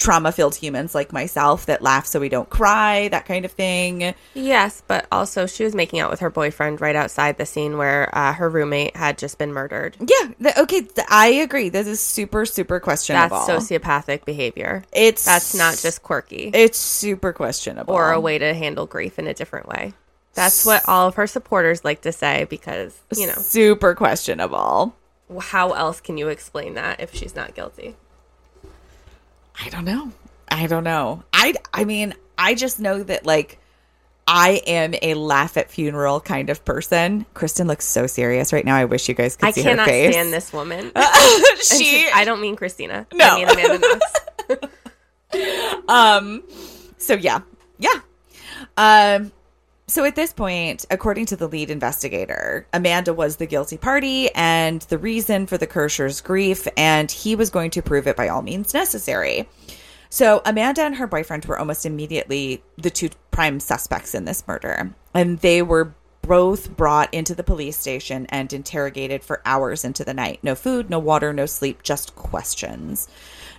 trauma 0.01 0.31
filled 0.31 0.55
humans 0.55 0.95
like 0.95 1.13
myself 1.13 1.67
that 1.67 1.81
laugh 1.81 2.05
so 2.07 2.19
we 2.19 2.27
don't 2.29 2.49
cry, 2.49 3.07
that 3.09 3.25
kind 3.25 3.45
of 3.45 3.51
thing? 3.51 4.13
Yes, 4.33 4.81
but 4.87 5.05
also 5.11 5.45
she 5.45 5.63
was 5.63 5.75
making 5.75 5.99
out 5.99 6.09
with 6.09 6.19
her 6.21 6.29
boyfriend 6.29 6.81
right 6.81 6.95
outside 6.95 7.37
the 7.37 7.45
scene 7.45 7.77
where 7.77 8.09
uh, 8.17 8.33
her 8.33 8.49
roommate 8.49 8.95
had 8.95 9.17
just 9.17 9.37
been 9.37 9.53
murdered. 9.53 9.95
Yeah, 9.99 10.31
th- 10.41 10.57
okay, 10.57 10.81
th- 10.81 11.07
I 11.09 11.27
agree. 11.27 11.69
This 11.69 11.87
is 11.87 11.99
super, 12.01 12.45
super 12.45 12.79
questionable. 12.79 13.45
That's 13.45 13.65
sociopathic 13.69 14.25
behavior. 14.25 14.83
It's 14.91 15.23
That's 15.25 15.53
not 15.55 15.77
just 15.77 16.01
quirky 16.03 16.51
It's 16.53 16.77
super 16.79 17.31
questionable. 17.31 17.93
or 17.93 18.11
a 18.11 18.19
way 18.19 18.37
to 18.39 18.53
handle 18.53 18.87
grief 18.87 19.19
in 19.19 19.27
a 19.27 19.33
different 19.33 19.67
way. 19.67 19.93
That's 20.33 20.65
what 20.65 20.87
all 20.87 21.07
of 21.07 21.15
her 21.15 21.27
supporters 21.27 21.83
like 21.83 22.01
to 22.01 22.11
say 22.11 22.45
because, 22.49 22.97
you 23.15 23.27
know, 23.27 23.33
super 23.33 23.93
questionable. 23.95 24.95
how 25.41 25.71
else 25.73 25.99
can 26.01 26.17
you 26.17 26.29
explain 26.29 26.73
that 26.75 26.99
if 27.01 27.13
she's 27.13 27.35
not 27.35 27.53
guilty? 27.53 27.95
I 29.59 29.69
don't 29.69 29.85
know. 29.85 30.11
I 30.49 30.67
don't 30.67 30.83
know. 30.83 31.23
I 31.33 31.53
I 31.73 31.85
mean, 31.85 32.13
I 32.37 32.55
just 32.55 32.79
know 32.79 33.03
that 33.03 33.25
like 33.25 33.59
I 34.27 34.61
am 34.67 34.93
a 35.01 35.13
laugh 35.13 35.57
at 35.57 35.69
funeral 35.71 36.21
kind 36.21 36.49
of 36.49 36.63
person. 36.63 37.25
Kristen 37.33 37.67
looks 37.67 37.85
so 37.85 38.07
serious 38.07 38.53
right 38.53 38.65
now. 38.65 38.75
I 38.75 38.85
wish 38.85 39.09
you 39.09 39.15
guys 39.15 39.35
could 39.35 39.49
I 39.49 39.51
see 39.51 39.61
her 39.63 39.75
face. 39.75 39.79
I 39.79 39.85
cannot 39.85 40.13
stand 40.13 40.33
this 40.33 40.53
woman. 40.53 40.91
she 41.61 42.07
I 42.13 42.23
don't 42.25 42.41
mean 42.41 42.55
Christina. 42.55 43.07
No. 43.13 43.25
I 43.25 43.35
mean 43.35 43.49
Amanda 43.49 43.99
Knox. 44.49 45.83
um 45.87 46.43
so 46.97 47.15
yeah. 47.15 47.41
Yeah. 47.77 47.99
Um 48.77 49.31
so 49.91 50.05
at 50.05 50.15
this 50.15 50.31
point, 50.31 50.85
according 50.89 51.25
to 51.25 51.35
the 51.35 51.49
lead 51.49 51.69
investigator, 51.69 52.65
Amanda 52.71 53.13
was 53.13 53.35
the 53.35 53.45
guilty 53.45 53.75
party 53.75 54.33
and 54.33 54.81
the 54.83 54.97
reason 54.97 55.47
for 55.47 55.57
the 55.57 55.67
Kerchers' 55.67 56.23
grief, 56.23 56.65
and 56.77 57.11
he 57.11 57.35
was 57.35 57.49
going 57.49 57.71
to 57.71 57.81
prove 57.81 58.07
it 58.07 58.15
by 58.15 58.29
all 58.29 58.41
means 58.41 58.73
necessary. 58.73 59.49
So 60.09 60.41
Amanda 60.45 60.83
and 60.83 60.95
her 60.95 61.07
boyfriend 61.07 61.43
were 61.43 61.59
almost 61.59 61.85
immediately 61.85 62.63
the 62.77 62.89
two 62.89 63.09
prime 63.31 63.59
suspects 63.59 64.15
in 64.15 64.23
this 64.23 64.47
murder, 64.47 64.93
and 65.13 65.39
they 65.39 65.61
were 65.61 65.93
both 66.21 66.77
brought 66.77 67.13
into 67.13 67.35
the 67.35 67.43
police 67.43 67.77
station 67.77 68.25
and 68.29 68.53
interrogated 68.53 69.25
for 69.25 69.41
hours 69.43 69.83
into 69.83 70.05
the 70.05 70.13
night. 70.13 70.39
No 70.41 70.55
food, 70.55 70.89
no 70.89 70.99
water, 70.99 71.33
no 71.33 71.45
sleep, 71.45 71.83
just 71.83 72.15
questions. 72.15 73.09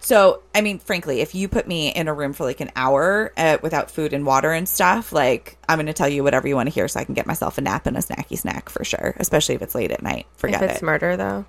So, 0.02 0.42
I 0.52 0.62
mean, 0.62 0.80
frankly, 0.80 1.20
if 1.20 1.32
you 1.32 1.48
put 1.48 1.68
me 1.68 1.88
in 1.88 2.08
a 2.08 2.14
room 2.14 2.32
for 2.32 2.42
like 2.42 2.60
an 2.60 2.72
hour 2.74 3.32
uh, 3.36 3.58
without 3.62 3.88
food 3.88 4.12
and 4.12 4.26
water 4.26 4.50
and 4.50 4.68
stuff, 4.68 5.12
like 5.12 5.56
I'm 5.68 5.78
going 5.78 5.86
to 5.86 5.92
tell 5.92 6.08
you 6.08 6.24
whatever 6.24 6.48
you 6.48 6.56
want 6.56 6.68
to 6.68 6.74
hear 6.74 6.88
so 6.88 6.98
I 6.98 7.04
can 7.04 7.14
get 7.14 7.24
myself 7.24 7.56
a 7.56 7.60
nap 7.60 7.86
and 7.86 7.96
a 7.96 8.00
snacky 8.00 8.36
snack 8.36 8.68
for 8.68 8.84
sure, 8.84 9.14
especially 9.18 9.54
if 9.54 9.62
it's 9.62 9.76
late 9.76 9.92
at 9.92 10.02
night. 10.02 10.26
Forget 10.34 10.60
if 10.60 10.70
it's 10.70 10.82
it. 10.82 10.84
murder, 10.84 11.16
though. 11.16 11.44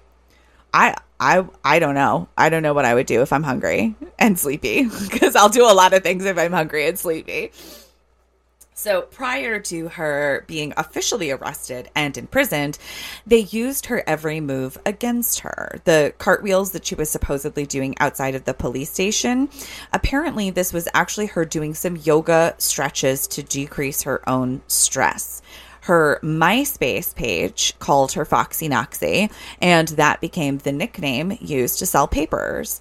I 0.71 0.95
I 1.19 1.45
I 1.63 1.79
don't 1.79 1.95
know. 1.95 2.27
I 2.37 2.49
don't 2.49 2.63
know 2.63 2.73
what 2.73 2.85
I 2.85 2.93
would 2.93 3.05
do 3.05 3.21
if 3.21 3.33
I'm 3.33 3.43
hungry 3.43 3.95
and 4.19 4.37
sleepy 4.37 4.83
because 5.09 5.35
I'll 5.35 5.49
do 5.49 5.69
a 5.69 5.73
lot 5.73 5.93
of 5.93 6.03
things 6.03 6.25
if 6.25 6.37
I'm 6.37 6.51
hungry 6.51 6.87
and 6.87 6.97
sleepy. 6.97 7.51
So 8.83 9.03
prior 9.03 9.61
to 9.61 9.87
her 9.87 10.43
being 10.45 10.73
officially 10.75 11.31
arrested 11.31 11.89
and 11.95 12.17
imprisoned, 12.17 12.77
they 13.25 13.39
used 13.39 13.85
her 13.85 14.03
every 14.05 14.41
move 14.41 14.77
against 14.85 15.39
her. 15.39 15.79
The 15.85 16.13
cartwheels 16.17 16.71
that 16.71 16.85
she 16.85 16.93
was 16.93 17.09
supposedly 17.09 17.65
doing 17.65 17.95
outside 18.01 18.35
of 18.35 18.43
the 18.43 18.53
police 18.53 18.91
station, 18.91 19.47
apparently 19.93 20.49
this 20.49 20.73
was 20.73 20.89
actually 20.93 21.27
her 21.27 21.45
doing 21.45 21.73
some 21.73 21.95
yoga 21.95 22.55
stretches 22.57 23.25
to 23.27 23.41
decrease 23.41 24.01
her 24.01 24.27
own 24.29 24.61
stress 24.67 25.41
her 25.83 26.17
MySpace 26.23 27.13
page 27.13 27.77
called 27.79 28.13
her 28.13 28.23
Foxy 28.23 28.69
Knoxy, 28.69 29.29
and 29.61 29.89
that 29.89 30.21
became 30.21 30.59
the 30.59 30.71
nickname 30.71 31.37
used 31.41 31.79
to 31.79 31.85
sell 31.85 32.07
papers. 32.07 32.79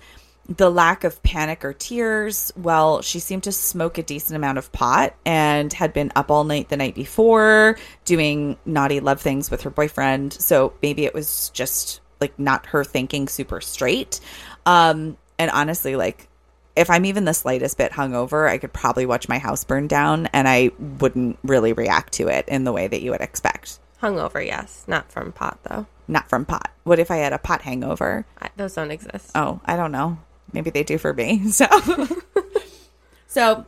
The 0.49 0.71
lack 0.71 1.05
of 1.05 1.23
panic 1.23 1.65
or 1.65 1.73
tears, 1.73 2.53
well, 2.57 3.01
she 3.01 3.21
seemed 3.21 3.45
to 3.45 3.53
smoke 3.53 3.97
a 3.97 4.03
decent 4.03 4.37
amount 4.37 4.59
of 4.59 4.73
pot 4.73 5.15
and 5.25 5.73
had 5.73 5.93
been 5.93 6.11
up 6.17 6.31
all 6.31 6.45
night 6.45 6.69
the 6.69 6.77
night 6.77 6.95
before 6.95 7.79
doing 8.05 8.57
naughty 8.67 9.01
love 9.01 9.21
things 9.21 9.51
with 9.51 9.63
her 9.63 9.71
boyfriend. 9.71 10.33
So 10.33 10.73
maybe 10.83 11.05
it 11.05 11.15
was 11.15 11.51
just 11.51 12.01
like 12.21 12.37
not 12.39 12.67
her 12.67 12.83
thinking 12.83 13.29
super 13.29 13.61
straight. 13.61 14.21
Um, 14.67 15.17
and 15.39 15.51
honestly, 15.51 15.95
like 15.97 16.29
if 16.75 16.91
I'm 16.91 17.05
even 17.05 17.25
the 17.25 17.35
slightest 17.35 17.79
bit 17.79 17.93
hungover, 17.93 18.49
I 18.49 18.59
could 18.59 18.73
probably 18.73 19.07
watch 19.07 19.29
my 19.29 19.39
house 19.39 19.65
burn 19.65 19.87
down 19.87 20.27
and 20.33 20.49
I 20.49 20.71
wouldn't 20.79 21.39
really 21.43 21.73
react 21.73 22.15
to 22.15 22.29
it 22.29 22.49
in 22.49 22.65
the 22.65 22.73
way 22.73 22.89
that 22.89 23.03
you 23.03 23.11
would 23.11 23.21
expect. 23.21 23.79
Hungover, 24.01 24.45
yes. 24.45 24.85
Not 24.89 25.13
from 25.13 25.33
pot, 25.33 25.59
though. 25.65 25.87
Not 26.09 26.29
from 26.29 26.45
pot. 26.45 26.73
What 26.83 26.99
if 26.99 27.11
I 27.11 27.19
had 27.19 27.33
a 27.33 27.39
pot 27.39 27.63
hangover? 27.63 28.27
I, 28.41 28.49
those 28.57 28.75
don't 28.75 28.91
exist. 28.91 29.31
Oh, 29.35 29.61
I 29.65 29.77
don't 29.77 29.93
know. 29.93 30.19
Maybe 30.53 30.71
they 30.71 30.85
do 30.85 30.99
for 30.99 31.13
me. 31.13 31.43
So, 31.53 31.67
so 33.27 33.67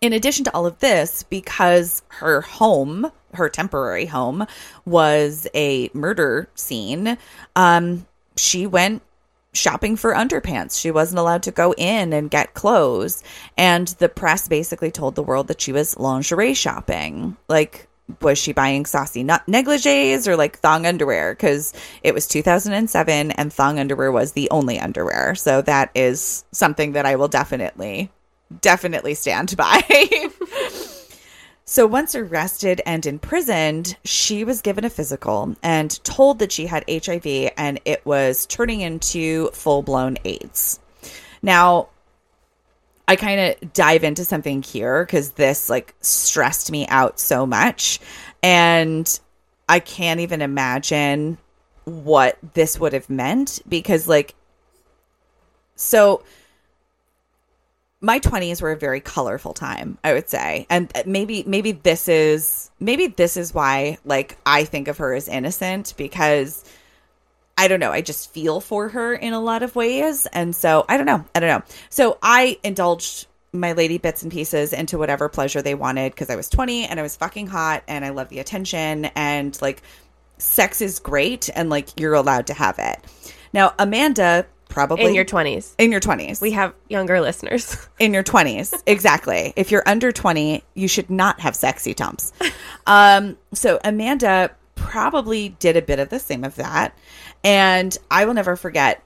in 0.00 0.12
addition 0.12 0.44
to 0.44 0.54
all 0.54 0.66
of 0.66 0.78
this, 0.78 1.22
because 1.24 2.02
her 2.08 2.42
home, 2.42 3.10
her 3.34 3.48
temporary 3.48 4.06
home, 4.06 4.46
was 4.84 5.46
a 5.54 5.90
murder 5.94 6.48
scene, 6.54 7.18
um, 7.56 8.06
she 8.36 8.66
went 8.66 9.02
shopping 9.56 9.96
for 9.96 10.12
underpants. 10.12 10.78
She 10.78 10.90
wasn't 10.90 11.18
allowed 11.18 11.42
to 11.44 11.50
go 11.50 11.72
in 11.72 12.12
and 12.12 12.30
get 12.30 12.54
clothes. 12.54 13.22
And 13.56 13.88
the 13.98 14.08
press 14.08 14.48
basically 14.48 14.90
told 14.90 15.14
the 15.14 15.22
world 15.22 15.48
that 15.48 15.60
she 15.60 15.72
was 15.72 15.98
lingerie 15.98 16.54
shopping. 16.54 17.36
Like, 17.48 17.88
was 18.20 18.38
she 18.38 18.52
buying 18.52 18.86
saucy 18.86 19.22
nut 19.22 19.42
negligees 19.46 20.28
or 20.28 20.36
like 20.36 20.58
thong 20.58 20.86
underwear? 20.86 21.34
Because 21.34 21.72
it 22.02 22.14
was 22.14 22.26
2007 22.26 23.30
and 23.32 23.52
thong 23.52 23.78
underwear 23.78 24.12
was 24.12 24.32
the 24.32 24.50
only 24.50 24.78
underwear. 24.78 25.34
So 25.34 25.62
that 25.62 25.90
is 25.94 26.44
something 26.52 26.92
that 26.92 27.06
I 27.06 27.16
will 27.16 27.28
definitely, 27.28 28.10
definitely 28.60 29.14
stand 29.14 29.56
by. 29.56 29.82
So 31.68 31.84
once 31.84 32.14
arrested 32.14 32.80
and 32.86 33.04
imprisoned, 33.04 33.96
she 34.04 34.44
was 34.44 34.62
given 34.62 34.84
a 34.84 34.90
physical 34.90 35.56
and 35.64 35.90
told 36.04 36.38
that 36.38 36.52
she 36.52 36.66
had 36.66 36.84
HIV 36.88 37.50
and 37.56 37.80
it 37.84 38.06
was 38.06 38.46
turning 38.46 38.82
into 38.82 39.50
full 39.50 39.82
blown 39.82 40.16
AIDS. 40.24 40.78
Now, 41.42 41.88
I 43.08 43.16
kind 43.16 43.40
of 43.40 43.72
dive 43.72 44.02
into 44.04 44.24
something 44.24 44.62
here 44.62 45.04
because 45.04 45.32
this 45.32 45.70
like 45.70 45.94
stressed 46.00 46.72
me 46.72 46.86
out 46.88 47.20
so 47.20 47.46
much. 47.46 48.00
And 48.42 49.18
I 49.68 49.80
can't 49.80 50.20
even 50.20 50.42
imagine 50.42 51.38
what 51.84 52.38
this 52.54 52.80
would 52.80 52.92
have 52.92 53.08
meant 53.08 53.60
because, 53.68 54.08
like, 54.08 54.34
so 55.76 56.22
my 58.00 58.20
20s 58.20 58.60
were 58.60 58.72
a 58.72 58.76
very 58.76 59.00
colorful 59.00 59.54
time 59.54 59.96
i 60.04 60.12
would 60.12 60.28
say 60.28 60.66
and 60.68 60.92
uh, 60.94 61.02
maybe 61.06 61.42
maybe 61.46 61.72
this 61.72 62.08
is 62.08 62.70
maybe 62.78 63.06
this 63.06 63.36
is 63.36 63.54
why 63.54 63.96
like 64.04 64.36
i 64.44 64.64
think 64.64 64.86
of 64.86 64.98
her 64.98 65.14
as 65.14 65.28
innocent 65.28 65.94
because 65.96 66.62
i 67.58 67.68
don't 67.68 67.80
know. 67.80 67.90
I 67.92 68.02
just 68.02 68.32
feel 68.32 68.60
for 68.60 68.88
her 68.90 69.14
in 69.14 69.32
a 69.32 69.40
lot 69.40 69.62
of 69.62 69.74
ways. 69.76 70.26
And 70.26 70.54
so 70.54 70.84
i 70.88 70.96
don't 70.96 71.06
know. 71.06 71.24
I 71.34 71.40
don't 71.40 71.48
know. 71.50 71.62
So 71.90 72.18
i 72.22 72.58
indulged 72.62 73.26
my 73.52 73.72
lady 73.72 73.96
bits 73.98 74.22
and 74.22 74.30
pieces 74.30 74.72
into 74.74 74.98
whatever 74.98 75.28
pleasure 75.30 75.62
they 75.62 75.74
wanted 75.74 76.12
because 76.12 76.28
i 76.28 76.36
was 76.36 76.50
20 76.50 76.84
and 76.84 77.00
i 77.00 77.02
was 77.02 77.16
fucking 77.16 77.46
hot 77.46 77.82
and 77.88 78.04
i 78.04 78.10
love 78.10 78.28
the 78.28 78.38
attention 78.38 79.06
and 79.16 79.56
like 79.62 79.80
sex 80.36 80.82
is 80.82 80.98
great 80.98 81.48
and 81.54 81.70
like 81.70 81.88
you're 81.98 82.12
allowed 82.12 82.46
to 82.48 82.52
have 82.54 82.78
it. 82.78 82.98
Now 83.54 83.72
amanda 83.78 84.44
probably 84.68 85.06
In 85.06 85.14
your 85.14 85.24
20s. 85.24 85.74
in 85.78 85.90
your 85.92 86.00
20s 86.00 86.42
We 86.42 86.50
have 86.50 86.74
younger 86.90 87.20
listeners. 87.22 87.88
in 87.98 88.12
your 88.12 88.24
20s 88.24 88.74
exactly. 88.86 89.54
If 89.56 89.70
you're 89.70 89.84
under 89.86 90.12
20 90.12 90.62
you 90.74 90.88
should 90.88 91.08
not 91.08 91.40
have 91.40 91.56
sexy 91.56 91.94
tumps. 91.94 92.32
Um 92.86 93.36
so 93.54 93.78
amanda 93.84 94.50
probably 94.74 95.48
did 95.48 95.76
a 95.76 95.82
bit 95.82 95.98
of 95.98 96.10
the 96.10 96.18
same 96.20 96.44
of 96.44 96.54
that 96.56 96.96
and 97.46 97.96
i 98.10 98.24
will 98.26 98.34
never 98.34 98.56
forget 98.56 99.02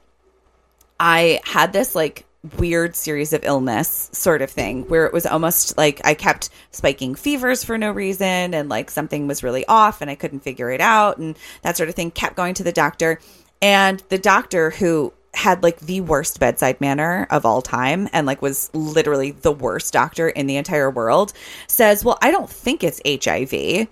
i 0.99 1.39
had 1.45 1.71
this 1.71 1.95
like 1.95 2.25
weird 2.57 2.95
series 2.95 3.33
of 3.33 3.43
illness 3.43 4.09
sort 4.13 4.41
of 4.41 4.49
thing 4.49 4.83
where 4.87 5.05
it 5.05 5.13
was 5.13 5.25
almost 5.27 5.77
like 5.77 6.01
I 6.03 6.15
kept 6.15 6.49
spiking 6.71 7.13
fevers 7.13 7.63
for 7.63 7.77
no 7.77 7.91
reason 7.91 8.53
and 8.53 8.67
like 8.67 8.89
something 8.89 9.27
was 9.27 9.43
really 9.43 9.65
off 9.67 10.01
and 10.01 10.09
I 10.09 10.15
couldn't 10.15 10.39
figure 10.39 10.71
it 10.71 10.81
out 10.81 11.19
and 11.19 11.37
that 11.61 11.77
sort 11.77 11.89
of 11.89 11.95
thing. 11.95 12.09
Kept 12.09 12.35
going 12.35 12.55
to 12.55 12.63
the 12.63 12.71
doctor. 12.71 13.19
And 13.61 14.01
the 14.09 14.17
doctor 14.17 14.71
who 14.71 15.13
had 15.35 15.61
like 15.61 15.79
the 15.81 16.01
worst 16.01 16.39
bedside 16.39 16.81
manner 16.81 17.27
of 17.29 17.45
all 17.45 17.61
time 17.61 18.09
and 18.11 18.25
like 18.25 18.41
was 18.41 18.71
literally 18.73 19.31
the 19.31 19.51
worst 19.51 19.93
doctor 19.93 20.27
in 20.27 20.47
the 20.47 20.57
entire 20.57 20.89
world 20.89 21.33
says, 21.67 22.03
Well, 22.03 22.17
I 22.23 22.31
don't 22.31 22.49
think 22.49 22.83
it's 22.83 22.99
HIV. 23.05 23.87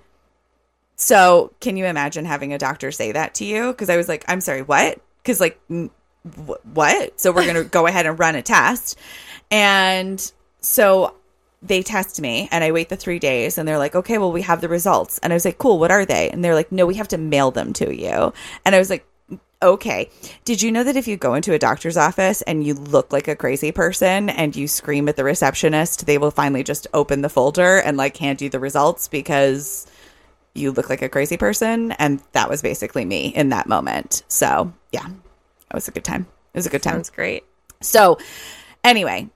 So, 1.01 1.53
can 1.61 1.77
you 1.77 1.85
imagine 1.85 2.25
having 2.25 2.51
a 2.51 2.57
doctor 2.57 2.91
say 2.91 3.13
that 3.13 3.35
to 3.35 3.45
you? 3.45 3.67
Because 3.71 3.89
I 3.89 3.95
was 3.95 4.09
like, 4.09 4.25
I'm 4.27 4.41
sorry, 4.41 4.63
what? 4.63 4.99
Because, 5.23 5.39
like, 5.39 5.57
what? 6.73 7.19
So, 7.19 7.31
we're 7.31 7.45
going 7.45 7.55
to 7.55 7.63
go 7.63 7.87
ahead 7.87 8.05
and 8.05 8.19
run 8.19 8.35
a 8.35 8.41
test. 8.41 8.99
And 9.49 10.31
so 10.59 11.15
they 11.61 11.83
test 11.83 12.21
me 12.21 12.47
and 12.51 12.63
I 12.63 12.71
wait 12.71 12.89
the 12.89 12.95
three 12.95 13.19
days 13.19 13.57
and 13.57 13.67
they're 13.67 13.77
like, 13.77 13.95
okay, 13.95 14.17
well, 14.17 14.31
we 14.31 14.41
have 14.43 14.61
the 14.61 14.69
results. 14.69 15.19
And 15.19 15.31
I 15.31 15.35
was 15.35 15.45
like, 15.45 15.57
cool, 15.57 15.79
what 15.79 15.91
are 15.91 16.05
they? 16.05 16.29
And 16.29 16.43
they're 16.43 16.55
like, 16.55 16.71
no, 16.71 16.85
we 16.85 16.95
have 16.95 17.07
to 17.09 17.17
mail 17.17 17.51
them 17.51 17.73
to 17.73 17.93
you. 17.93 18.33
And 18.65 18.75
I 18.75 18.79
was 18.79 18.89
like, 18.89 19.05
okay. 19.61 20.09
Did 20.45 20.61
you 20.61 20.71
know 20.71 20.83
that 20.83 20.95
if 20.95 21.07
you 21.07 21.17
go 21.17 21.33
into 21.33 21.53
a 21.53 21.59
doctor's 21.59 21.97
office 21.97 22.41
and 22.43 22.65
you 22.65 22.73
look 22.73 23.11
like 23.11 23.27
a 23.27 23.35
crazy 23.35 23.71
person 23.71 24.29
and 24.29 24.55
you 24.55 24.67
scream 24.67 25.09
at 25.09 25.17
the 25.17 25.23
receptionist, 25.23 26.05
they 26.05 26.17
will 26.17 26.31
finally 26.31 26.63
just 26.63 26.87
open 26.93 27.21
the 27.21 27.29
folder 27.29 27.79
and 27.79 27.97
like 27.97 28.17
hand 28.17 28.41
you 28.41 28.49
the 28.49 28.59
results 28.59 29.07
because 29.07 29.85
you 30.59 30.71
look 30.71 30.89
like 30.89 31.01
a 31.01 31.09
crazy 31.09 31.37
person. 31.37 31.93
And 31.93 32.21
that 32.33 32.49
was 32.49 32.61
basically 32.61 33.05
me 33.05 33.27
in 33.27 33.49
that 33.49 33.67
moment. 33.67 34.23
So, 34.27 34.73
yeah, 34.91 35.07
it 35.07 35.73
was 35.73 35.87
a 35.87 35.91
good 35.91 36.03
time. 36.03 36.27
It 36.53 36.57
was 36.57 36.67
a 36.67 36.69
good 36.69 36.83
time. 36.83 36.95
Sounds 36.95 37.09
great. 37.09 37.43
So, 37.81 38.17
anyway, 38.83 39.29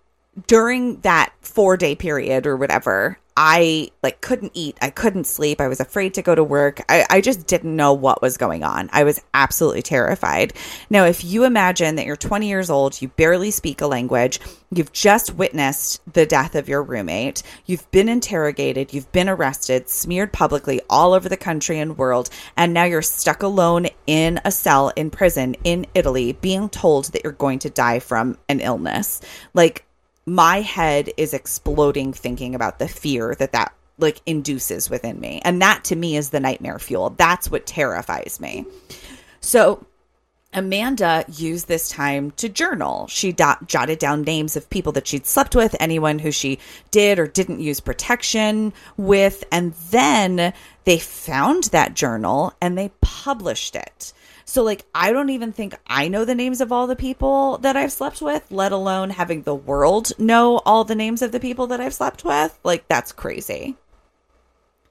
during 0.48 1.00
that 1.02 1.34
four 1.42 1.78
day 1.78 1.96
period 1.96 2.46
or 2.46 2.58
whatever, 2.58 3.18
I 3.36 3.90
like 4.04 4.22
couldn't 4.22 4.52
eat. 4.54 4.78
I 4.82 4.90
couldn't 4.90 5.26
sleep. 5.26 5.60
I 5.60 5.68
was 5.68 5.80
afraid 5.80 6.14
to 6.16 6.22
go 6.22 6.36
to 6.36 6.44
work. 6.44 6.82
I, 6.88 7.06
I 7.10 7.22
just 7.22 7.48
didn't 7.48 7.76
know 7.76 7.94
what 7.94 8.22
was 8.22 8.38
going 8.38 8.64
on. 8.64 8.90
I 8.94 9.04
was 9.04 9.22
absolutely 9.34 9.82
terrified. 9.82 10.54
Now, 10.90 11.06
if 11.06 11.24
you 11.24 11.44
imagine 11.44 11.96
that 11.96 12.06
you're 12.06 12.16
20 12.16 12.48
years 12.48 12.70
old, 12.70 13.02
you 13.02 13.08
barely 13.08 13.50
speak 13.50 13.82
a 13.82 13.88
language, 13.88 14.40
you've 14.72 14.92
just 14.92 15.34
witnessed 15.36 16.02
the 16.14 16.26
death 16.26 16.56
of 16.56 16.70
your 16.70 16.84
roommate, 16.84 17.42
you've 17.66 17.90
been 17.92 18.10
interrogated, 18.10 18.94
you've 18.94 19.12
been 19.12 19.30
arrested, 19.30 19.90
smeared 19.90 20.32
publicly 20.32 20.82
all 20.90 21.14
over 21.14 21.28
the 21.28 21.38
country 21.38 21.80
and 21.80 21.98
world, 21.98 22.30
and 22.56 22.74
now 22.74 22.84
you're 22.84 23.02
stuck 23.02 23.42
alone 23.42 23.88
in 24.06 24.40
a 24.46 24.52
cell 24.52 24.90
in 24.96 25.10
prison 25.10 25.56
in 25.64 25.88
Italy, 25.96 26.34
being 26.34 26.70
told 26.70 27.06
that 27.06 27.24
you're 27.24 27.34
going 27.34 27.60
to 27.60 27.70
die 27.70 28.00
from 28.00 28.38
an 28.48 28.60
illness. 28.60 29.22
Like, 29.54 29.86
my 30.26 30.62
head 30.62 31.10
is 31.18 31.34
exploding 31.34 32.14
thinking 32.14 32.56
about 32.56 32.80
the 32.80 32.88
fear 32.88 33.36
that 33.36 33.52
that 33.52 33.74
like 33.98 34.22
induces 34.26 34.90
within 34.90 35.20
me 35.20 35.42
and 35.46 35.62
that 35.62 35.84
to 35.84 35.96
me 35.96 36.16
is 36.16 36.30
the 36.30 36.40
nightmare 36.40 36.80
fuel 36.80 37.12
that's 37.12 37.52
what 37.52 37.66
terrifies 37.66 38.40
me 38.40 38.66
so 39.40 39.86
Amanda 40.54 41.26
used 41.28 41.68
this 41.68 41.90
time 41.90 42.32
to 42.32 42.48
journal. 42.48 43.08
She 43.08 43.32
dot, 43.32 43.68
jotted 43.68 44.00
down 44.00 44.22
names 44.22 44.56
of 44.56 44.70
people 44.70 44.92
that 44.94 45.08
she'd 45.08 45.26
slept 45.26 45.56
with, 45.56 45.76
anyone 45.80 46.20
who 46.20 46.32
she 46.32 46.60
did 46.92 47.18
or 47.18 47.28
didn't 47.28 47.60
use 47.60 47.80
protection 47.80 48.72
with, 48.96 49.44
and 49.52 49.74
then 49.90 50.54
they 50.84 51.00
found 51.00 51.66
that 51.66 51.96
journal 51.96 52.54
and 52.62 52.78
they 52.78 52.92
published 53.02 53.76
it. 53.76 54.14
So, 54.46 54.64
like, 54.64 54.86
I 54.94 55.12
don't 55.12 55.30
even 55.30 55.52
think 55.54 55.76
I 55.88 56.08
know 56.08 56.26
the 56.26 56.36
names 56.36 56.62
of 56.62 56.72
all 56.72 56.88
the 56.88 56.96
people 56.96 57.58
that 57.60 57.78
I've 57.78 57.92
slept 57.92 58.22
with, 58.22 58.46
let 58.52 58.72
alone 58.72 59.10
having 59.10 59.44
the 59.44 59.56
world 59.56 60.12
know 60.20 60.62
all 60.66 60.84
the 60.84 60.96
names 60.96 61.22
of 61.22 61.32
the 61.32 61.40
people 61.40 61.68
that 61.68 61.80
I've 61.80 61.94
slept 61.94 62.26
with. 62.26 62.58
Like, 62.64 62.88
that's 62.88 63.12
crazy. 63.12 63.78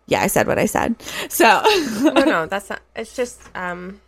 Yeah, 0.06 0.22
I 0.22 0.26
said 0.26 0.46
what 0.46 0.58
I 0.58 0.66
said. 0.66 1.00
So, 1.28 1.62
no, 2.02 2.24
no, 2.24 2.46
that's 2.50 2.70
not. 2.70 2.80
It's 2.96 3.14
just, 3.14 3.40
um, 3.54 4.00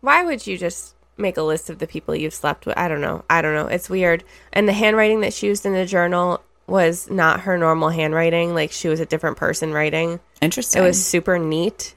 why 0.00 0.24
would 0.24 0.46
you 0.46 0.56
just 0.56 0.94
make 1.16 1.36
a 1.36 1.42
list 1.42 1.70
of 1.70 1.78
the 1.78 1.86
people 1.86 2.14
you've 2.14 2.34
slept 2.34 2.66
with? 2.66 2.76
I 2.78 2.88
don't 2.88 3.00
know. 3.00 3.24
I 3.28 3.42
don't 3.42 3.54
know. 3.54 3.66
It's 3.66 3.90
weird. 3.90 4.24
And 4.52 4.68
the 4.68 4.72
handwriting 4.72 5.20
that 5.20 5.32
she 5.32 5.46
used 5.46 5.66
in 5.66 5.72
the 5.72 5.86
journal 5.86 6.42
was 6.66 7.10
not 7.10 7.40
her 7.40 7.58
normal 7.58 7.90
handwriting. 7.90 8.54
Like 8.54 8.72
she 8.72 8.88
was 8.88 9.00
a 9.00 9.06
different 9.06 9.36
person 9.36 9.72
writing. 9.72 10.20
interesting. 10.40 10.82
It 10.82 10.86
was 10.86 11.04
super 11.04 11.38
neat 11.38 11.94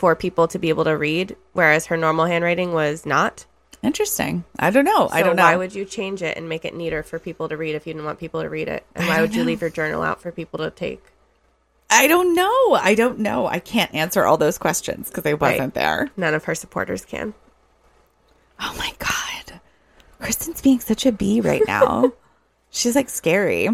for 0.00 0.16
people 0.16 0.48
to 0.48 0.58
be 0.58 0.70
able 0.70 0.84
to 0.84 0.96
read, 0.96 1.36
whereas 1.52 1.84
her 1.86 1.96
normal 1.98 2.24
handwriting 2.24 2.72
was 2.72 3.04
not. 3.04 3.44
interesting. 3.82 4.44
I 4.58 4.70
don't 4.70 4.86
know. 4.86 5.10
I 5.12 5.22
don't 5.22 5.36
know. 5.36 5.42
Why 5.42 5.56
would 5.56 5.74
you 5.74 5.84
change 5.84 6.22
it 6.22 6.38
and 6.38 6.48
make 6.48 6.64
it 6.64 6.74
neater 6.74 7.02
for 7.02 7.18
people 7.18 7.50
to 7.50 7.56
read 7.58 7.74
if 7.74 7.86
you 7.86 7.92
didn't 7.92 8.06
want 8.06 8.18
people 8.18 8.40
to 8.40 8.48
read 8.48 8.66
it? 8.68 8.86
And 8.94 9.06
why 9.06 9.20
would 9.20 9.34
you 9.34 9.42
know. 9.42 9.48
leave 9.48 9.60
your 9.60 9.68
journal 9.68 10.02
out 10.02 10.22
for 10.22 10.32
people 10.32 10.58
to 10.60 10.70
take? 10.70 11.02
I 11.90 12.06
don't 12.06 12.34
know. 12.34 12.78
I 12.80 12.94
don't 12.94 13.18
know. 13.18 13.46
I 13.46 13.58
can't 13.58 13.94
answer 13.94 14.24
all 14.24 14.38
those 14.38 14.56
questions 14.56 15.10
because 15.10 15.26
I 15.26 15.34
wasn't 15.34 15.74
there. 15.74 16.08
None 16.16 16.32
of 16.32 16.44
her 16.44 16.54
supporters 16.54 17.04
can. 17.04 17.34
Oh 18.58 18.74
my 18.78 18.92
God. 18.98 19.60
Kristen's 20.18 20.62
being 20.62 20.80
such 20.80 21.04
a 21.04 21.12
bee 21.12 21.42
right 21.42 21.62
now. 21.66 22.12
She's 22.70 22.96
like 22.96 23.10
scary. 23.10 23.68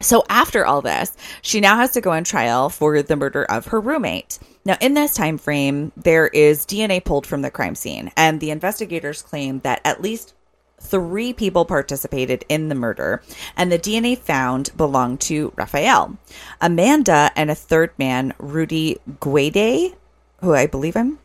So 0.00 0.24
after 0.30 0.64
all 0.64 0.80
this, 0.80 1.14
she 1.42 1.60
now 1.60 1.76
has 1.76 1.92
to 1.92 2.00
go 2.00 2.12
on 2.12 2.24
trial 2.24 2.70
for 2.70 3.02
the 3.02 3.16
murder 3.16 3.44
of 3.44 3.66
her 3.66 3.80
roommate. 3.80 4.38
Now, 4.64 4.76
in 4.80 4.94
this 4.94 5.14
time 5.14 5.36
frame, 5.36 5.92
there 5.96 6.28
is 6.28 6.64
DNA 6.64 7.04
pulled 7.04 7.26
from 7.26 7.42
the 7.42 7.50
crime 7.50 7.74
scene, 7.74 8.10
and 8.16 8.40
the 8.40 8.50
investigators 8.50 9.22
claim 9.22 9.60
that 9.60 9.80
at 9.84 10.00
least 10.00 10.34
three 10.80 11.32
people 11.32 11.64
participated 11.66 12.44
in 12.48 12.68
the 12.68 12.74
murder, 12.74 13.22
and 13.56 13.70
the 13.70 13.78
DNA 13.78 14.16
found 14.16 14.74
belonged 14.76 15.20
to 15.20 15.52
Raphael, 15.56 16.16
Amanda, 16.60 17.30
and 17.36 17.50
a 17.50 17.54
third 17.54 17.90
man, 17.98 18.32
Rudy 18.38 18.98
Guede, 19.20 19.94
who 20.40 20.54
I 20.54 20.66
believe 20.66 20.96
I'm 20.96 21.18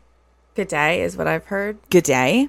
Good 0.54 0.68
day 0.68 1.02
is 1.02 1.18
what 1.18 1.26
I've 1.26 1.44
heard, 1.46 1.78
Guede. 1.90 2.48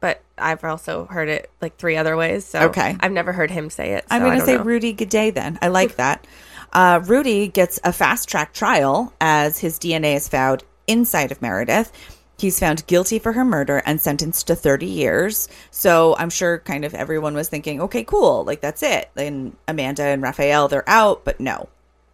But 0.00 0.22
I've 0.36 0.62
also 0.64 1.06
heard 1.06 1.28
it 1.28 1.50
like 1.60 1.76
three 1.76 1.96
other 1.96 2.16
ways. 2.16 2.44
So 2.44 2.60
Okay. 2.68 2.96
I've 3.00 3.12
never 3.12 3.32
heard 3.32 3.50
him 3.50 3.70
say 3.70 3.92
it. 3.94 4.04
I'm 4.10 4.22
going 4.22 4.38
to 4.38 4.44
say 4.44 4.56
know. 4.56 4.62
Rudy 4.62 4.94
G'day 4.94 5.32
then. 5.34 5.58
I 5.62 5.68
like 5.68 5.96
that. 5.96 6.26
Uh, 6.72 7.00
Rudy 7.04 7.48
gets 7.48 7.80
a 7.82 7.92
fast 7.92 8.28
track 8.28 8.52
trial 8.52 9.12
as 9.20 9.58
his 9.58 9.78
DNA 9.78 10.14
is 10.16 10.28
found 10.28 10.62
inside 10.86 11.32
of 11.32 11.40
Meredith. 11.42 11.90
He's 12.38 12.60
found 12.60 12.86
guilty 12.86 13.18
for 13.18 13.32
her 13.32 13.44
murder 13.44 13.82
and 13.84 14.00
sentenced 14.00 14.46
to 14.46 14.54
30 14.54 14.86
years. 14.86 15.48
So 15.72 16.14
I'm 16.18 16.30
sure 16.30 16.58
kind 16.60 16.84
of 16.84 16.94
everyone 16.94 17.34
was 17.34 17.48
thinking, 17.48 17.80
okay, 17.82 18.04
cool. 18.04 18.44
Like 18.44 18.60
that's 18.60 18.82
it. 18.84 19.10
And 19.16 19.56
Amanda 19.66 20.04
and 20.04 20.22
Raphael, 20.22 20.68
they're 20.68 20.88
out, 20.88 21.24
but 21.24 21.40
no, 21.40 21.68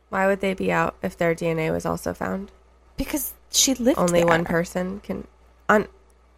Why 0.09 0.27
would 0.27 0.41
they 0.41 0.55
be 0.55 0.73
out 0.73 0.95
if 1.03 1.19
their 1.19 1.35
DNA 1.35 1.71
was 1.73 1.85
also 1.85 2.15
found? 2.15 2.51
because 2.97 3.35
she 3.51 3.75
lived 3.75 3.99
Only 3.99 4.21
there. 4.21 4.27
one 4.29 4.45
person 4.45 5.01
can. 5.01 5.27
On 5.69 5.87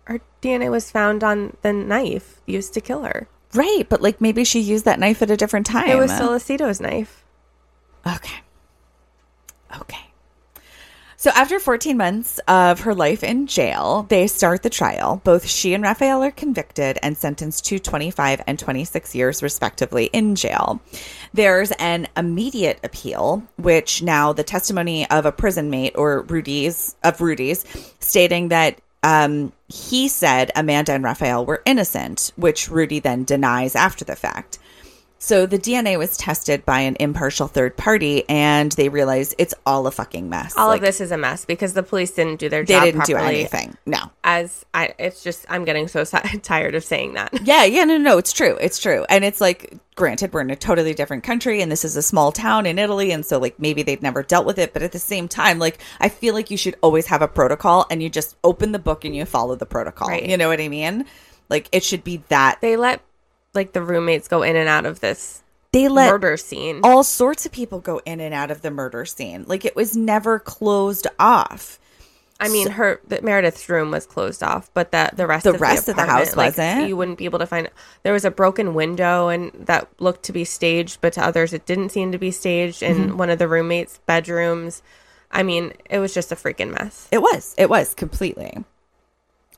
her 0.06 0.20
DNA 0.42 0.70
was 0.70 0.90
found 0.90 1.22
on 1.22 1.56
the 1.62 1.72
knife 1.72 2.40
used 2.46 2.74
to 2.74 2.80
kill 2.80 3.02
her. 3.02 3.28
Right. 3.54 3.84
But 3.88 4.02
like 4.02 4.20
maybe 4.20 4.44
she 4.44 4.60
used 4.60 4.84
that 4.84 4.98
knife 4.98 5.22
at 5.22 5.30
a 5.30 5.36
different 5.36 5.66
time. 5.66 5.88
It 5.88 5.96
was 5.96 6.10
Sollecito's 6.10 6.80
knife. 6.80 7.24
Okay. 8.06 8.40
Okay. 9.80 9.98
So 11.18 11.30
after 11.34 11.58
14 11.58 11.96
months 11.96 12.38
of 12.46 12.80
her 12.80 12.94
life 12.94 13.24
in 13.24 13.46
jail, 13.46 14.06
they 14.08 14.26
start 14.26 14.62
the 14.62 14.70
trial. 14.70 15.22
Both 15.24 15.46
she 15.46 15.72
and 15.72 15.82
Raphael 15.82 16.22
are 16.22 16.30
convicted 16.30 16.98
and 17.02 17.16
sentenced 17.16 17.64
to 17.64 17.78
25 17.78 18.42
and 18.46 18.58
26 18.58 19.14
years 19.14 19.42
respectively 19.42 20.04
in 20.12 20.36
jail. 20.36 20.80
There's 21.32 21.72
an 21.72 22.06
immediate 22.16 22.78
appeal, 22.84 23.42
which 23.56 24.02
now 24.02 24.34
the 24.34 24.44
testimony 24.44 25.08
of 25.10 25.24
a 25.24 25.32
prison 25.32 25.70
mate 25.70 25.94
or 25.96 26.22
Rudy's 26.22 26.94
of 27.02 27.20
Rudy's 27.20 27.64
stating 27.98 28.48
that 28.48 28.78
um, 29.06 29.52
he 29.68 30.08
said 30.08 30.50
Amanda 30.56 30.92
and 30.92 31.04
Raphael 31.04 31.46
were 31.46 31.62
innocent, 31.64 32.32
which 32.34 32.68
Rudy 32.68 32.98
then 32.98 33.22
denies 33.22 33.76
after 33.76 34.04
the 34.04 34.16
fact. 34.16 34.58
So 35.18 35.46
the 35.46 35.58
DNA 35.58 35.98
was 35.98 36.16
tested 36.18 36.64
by 36.66 36.80
an 36.80 36.96
impartial 37.00 37.48
third 37.48 37.76
party, 37.76 38.28
and 38.28 38.70
they 38.72 38.90
realized 38.90 39.34
it's 39.38 39.54
all 39.64 39.86
a 39.86 39.90
fucking 39.90 40.28
mess. 40.28 40.54
All 40.56 40.68
Like, 40.68 40.78
of 40.78 40.82
this 40.82 41.00
is 41.00 41.10
a 41.10 41.16
mess 41.16 41.44
because 41.46 41.72
the 41.72 41.82
police 41.82 42.10
didn't 42.10 42.38
do 42.38 42.48
their 42.50 42.64
they 42.64 42.74
job 42.74 42.82
They 42.82 42.92
didn't 42.92 43.06
do 43.06 43.16
anything. 43.16 43.76
No. 43.86 43.98
As 44.24 44.64
I, 44.74 44.94
it's 44.98 45.22
just 45.22 45.46
I'm 45.48 45.64
getting 45.64 45.88
so 45.88 46.04
si- 46.04 46.18
tired 46.42 46.74
of 46.74 46.84
saying 46.84 47.14
that. 47.14 47.32
Yeah, 47.46 47.64
yeah, 47.64 47.84
no, 47.84 47.96
no, 47.96 48.18
it's 48.18 48.32
true. 48.32 48.56
It's 48.60 48.78
true. 48.78 49.06
And 49.08 49.24
it's 49.24 49.40
like, 49.40 49.78
granted, 49.94 50.32
we're 50.32 50.40
in 50.42 50.50
a 50.50 50.56
totally 50.56 50.94
different 50.94 51.22
country 51.24 51.62
and 51.62 51.70
this 51.72 51.84
is 51.84 51.96
a 51.96 52.02
small 52.02 52.32
town 52.32 52.66
in 52.66 52.78
Italy. 52.78 53.12
And 53.12 53.24
so, 53.24 53.38
like, 53.38 53.58
maybe 53.60 53.82
they've 53.82 54.02
never 54.02 54.22
dealt 54.22 54.46
with 54.46 54.58
it. 54.58 54.72
But 54.72 54.82
at 54.82 54.92
the 54.92 54.98
same 54.98 55.28
time, 55.28 55.58
like, 55.58 55.78
I 56.00 56.08
feel 56.08 56.34
like 56.34 56.50
you 56.50 56.56
should 56.56 56.76
always 56.82 57.06
have 57.06 57.22
a 57.22 57.28
protocol 57.28 57.86
and 57.90 58.02
you 58.02 58.10
just 58.10 58.36
open 58.44 58.72
the 58.72 58.78
book 58.80 59.04
and 59.04 59.14
you 59.14 59.24
follow 59.24 59.54
the 59.54 59.66
protocol. 59.66 60.08
Right. 60.08 60.26
You 60.28 60.36
know 60.36 60.48
what 60.48 60.60
I 60.60 60.68
mean? 60.68 61.06
Like, 61.48 61.68
it 61.72 61.84
should 61.84 62.02
be 62.04 62.22
that. 62.28 62.60
They 62.60 62.76
let 62.76 63.00
like 63.56 63.72
the 63.72 63.82
roommates 63.82 64.28
go 64.28 64.42
in 64.42 64.54
and 64.56 64.68
out 64.68 64.86
of 64.86 65.00
this 65.00 65.42
They 65.72 65.88
let 65.88 66.10
murder 66.10 66.36
scene. 66.36 66.80
all 66.84 67.02
sorts 67.02 67.46
of 67.46 67.52
people 67.52 67.80
go 67.80 68.00
in 68.04 68.20
and 68.20 68.32
out 68.34 68.50
of 68.50 68.62
the 68.62 68.70
murder 68.70 69.04
scene. 69.04 69.44
Like, 69.48 69.64
it 69.64 69.74
was 69.74 69.96
never 69.96 70.38
closed 70.38 71.06
off. 71.18 71.78
I 72.38 72.48
mean, 72.50 72.68
her 72.72 73.00
the, 73.08 73.22
Meredith's 73.22 73.66
room 73.70 73.90
was 73.90 74.04
closed 74.04 74.42
off, 74.42 74.70
but 74.74 74.92
that 74.92 75.16
the 75.16 75.26
rest 75.26 75.44
The 75.44 75.54
of 75.54 75.60
rest 75.62 75.86
the 75.86 75.92
of 75.92 75.96
the 75.96 76.04
house 76.04 76.36
like, 76.36 76.48
wasn't? 76.58 76.86
You 76.86 76.94
wouldn't 76.94 77.16
be 77.16 77.24
able 77.24 77.38
to 77.38 77.46
find. 77.46 77.70
There 78.02 78.12
was 78.12 78.26
a 78.26 78.30
broken 78.30 78.74
window, 78.74 79.28
and 79.28 79.50
that 79.54 79.88
looked 80.00 80.24
to 80.24 80.32
be 80.34 80.44
staged, 80.44 81.00
but 81.00 81.14
to 81.14 81.24
others 81.24 81.54
it 81.54 81.64
didn't 81.64 81.92
seem 81.92 82.12
to 82.12 82.18
be 82.18 82.30
staged. 82.30 82.82
In 82.82 82.96
Mm-hmm. 82.96 83.16
one 83.16 83.30
of 83.30 83.38
the 83.38 83.48
roommates' 83.48 84.00
bedrooms, 84.04 84.82
I 85.32 85.44
mean, 85.44 85.72
it 85.88 85.98
was 85.98 86.12
just 86.12 86.30
a 86.30 86.36
freaking 86.36 86.72
mess. 86.78 87.08
It 87.10 87.22
was. 87.22 87.54
It 87.56 87.70
was 87.70 87.94
completely. 87.94 88.64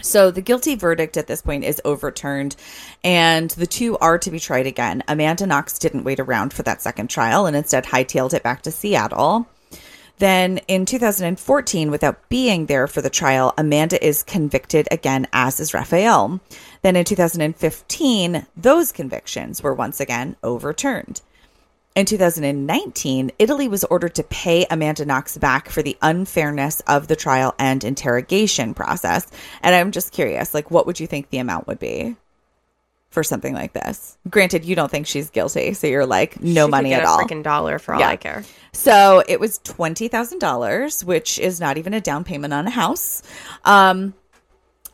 So 0.00 0.30
the 0.30 0.40
guilty 0.40 0.76
verdict 0.76 1.16
at 1.16 1.26
this 1.26 1.42
point 1.42 1.64
is 1.64 1.82
overturned, 1.84 2.54
and 3.02 3.50
the 3.50 3.66
two 3.66 3.98
are 3.98 4.16
to 4.18 4.30
be 4.30 4.38
tried 4.38 4.68
again. 4.68 5.02
Amanda 5.08 5.44
Knox 5.44 5.76
didn't 5.76 6.04
wait 6.04 6.20
around 6.20 6.52
for 6.52 6.62
that 6.62 6.80
second 6.80 7.10
trial 7.10 7.46
and 7.46 7.56
instead 7.56 7.84
hightailed 7.84 8.32
it 8.32 8.44
back 8.44 8.62
to 8.62 8.70
Seattle. 8.70 9.48
Then 10.18 10.58
in 10.68 10.86
2014, 10.86 11.90
without 11.90 12.28
being 12.28 12.66
there 12.66 12.86
for 12.86 13.02
the 13.02 13.10
trial, 13.10 13.54
Amanda 13.58 14.04
is 14.04 14.22
convicted 14.22 14.86
again, 14.92 15.26
as 15.32 15.58
is 15.58 15.74
Raphael. 15.74 16.38
Then 16.82 16.94
in 16.94 17.04
2015, 17.04 18.46
those 18.56 18.92
convictions 18.92 19.64
were 19.64 19.74
once 19.74 19.98
again 19.98 20.36
overturned. 20.44 21.22
In 21.94 22.06
2019, 22.06 23.32
Italy 23.40 23.66
was 23.66 23.82
ordered 23.84 24.14
to 24.16 24.22
pay 24.22 24.64
Amanda 24.70 25.04
Knox 25.04 25.36
back 25.36 25.68
for 25.68 25.82
the 25.82 25.96
unfairness 26.00 26.80
of 26.86 27.08
the 27.08 27.16
trial 27.16 27.54
and 27.58 27.82
interrogation 27.82 28.72
process. 28.72 29.28
And 29.62 29.74
I'm 29.74 29.90
just 29.90 30.12
curious, 30.12 30.54
like, 30.54 30.70
what 30.70 30.86
would 30.86 31.00
you 31.00 31.08
think 31.08 31.30
the 31.30 31.38
amount 31.38 31.66
would 31.66 31.80
be 31.80 32.14
for 33.10 33.24
something 33.24 33.52
like 33.52 33.72
this? 33.72 34.16
Granted, 34.30 34.64
you 34.64 34.76
don't 34.76 34.90
think 34.90 35.08
she's 35.08 35.30
guilty, 35.30 35.74
so 35.74 35.88
you're 35.88 36.06
like, 36.06 36.40
no 36.40 36.66
She 36.66 36.66
could 36.66 36.70
money 36.70 36.88
get 36.90 37.00
at 37.00 37.06
a 37.06 37.08
all. 37.08 37.18
Freaking 37.18 37.42
dollar 37.42 37.80
for 37.80 37.94
all 37.94 38.00
Yeah. 38.00 38.10
I 38.10 38.16
care. 38.16 38.44
So 38.72 39.24
it 39.26 39.40
was 39.40 39.58
twenty 39.58 40.06
thousand 40.06 40.38
dollars, 40.38 41.04
which 41.04 41.40
is 41.40 41.58
not 41.58 41.78
even 41.78 41.94
a 41.94 42.00
down 42.00 42.22
payment 42.22 42.54
on 42.54 42.68
a 42.68 42.70
house. 42.70 43.22
Um, 43.64 44.14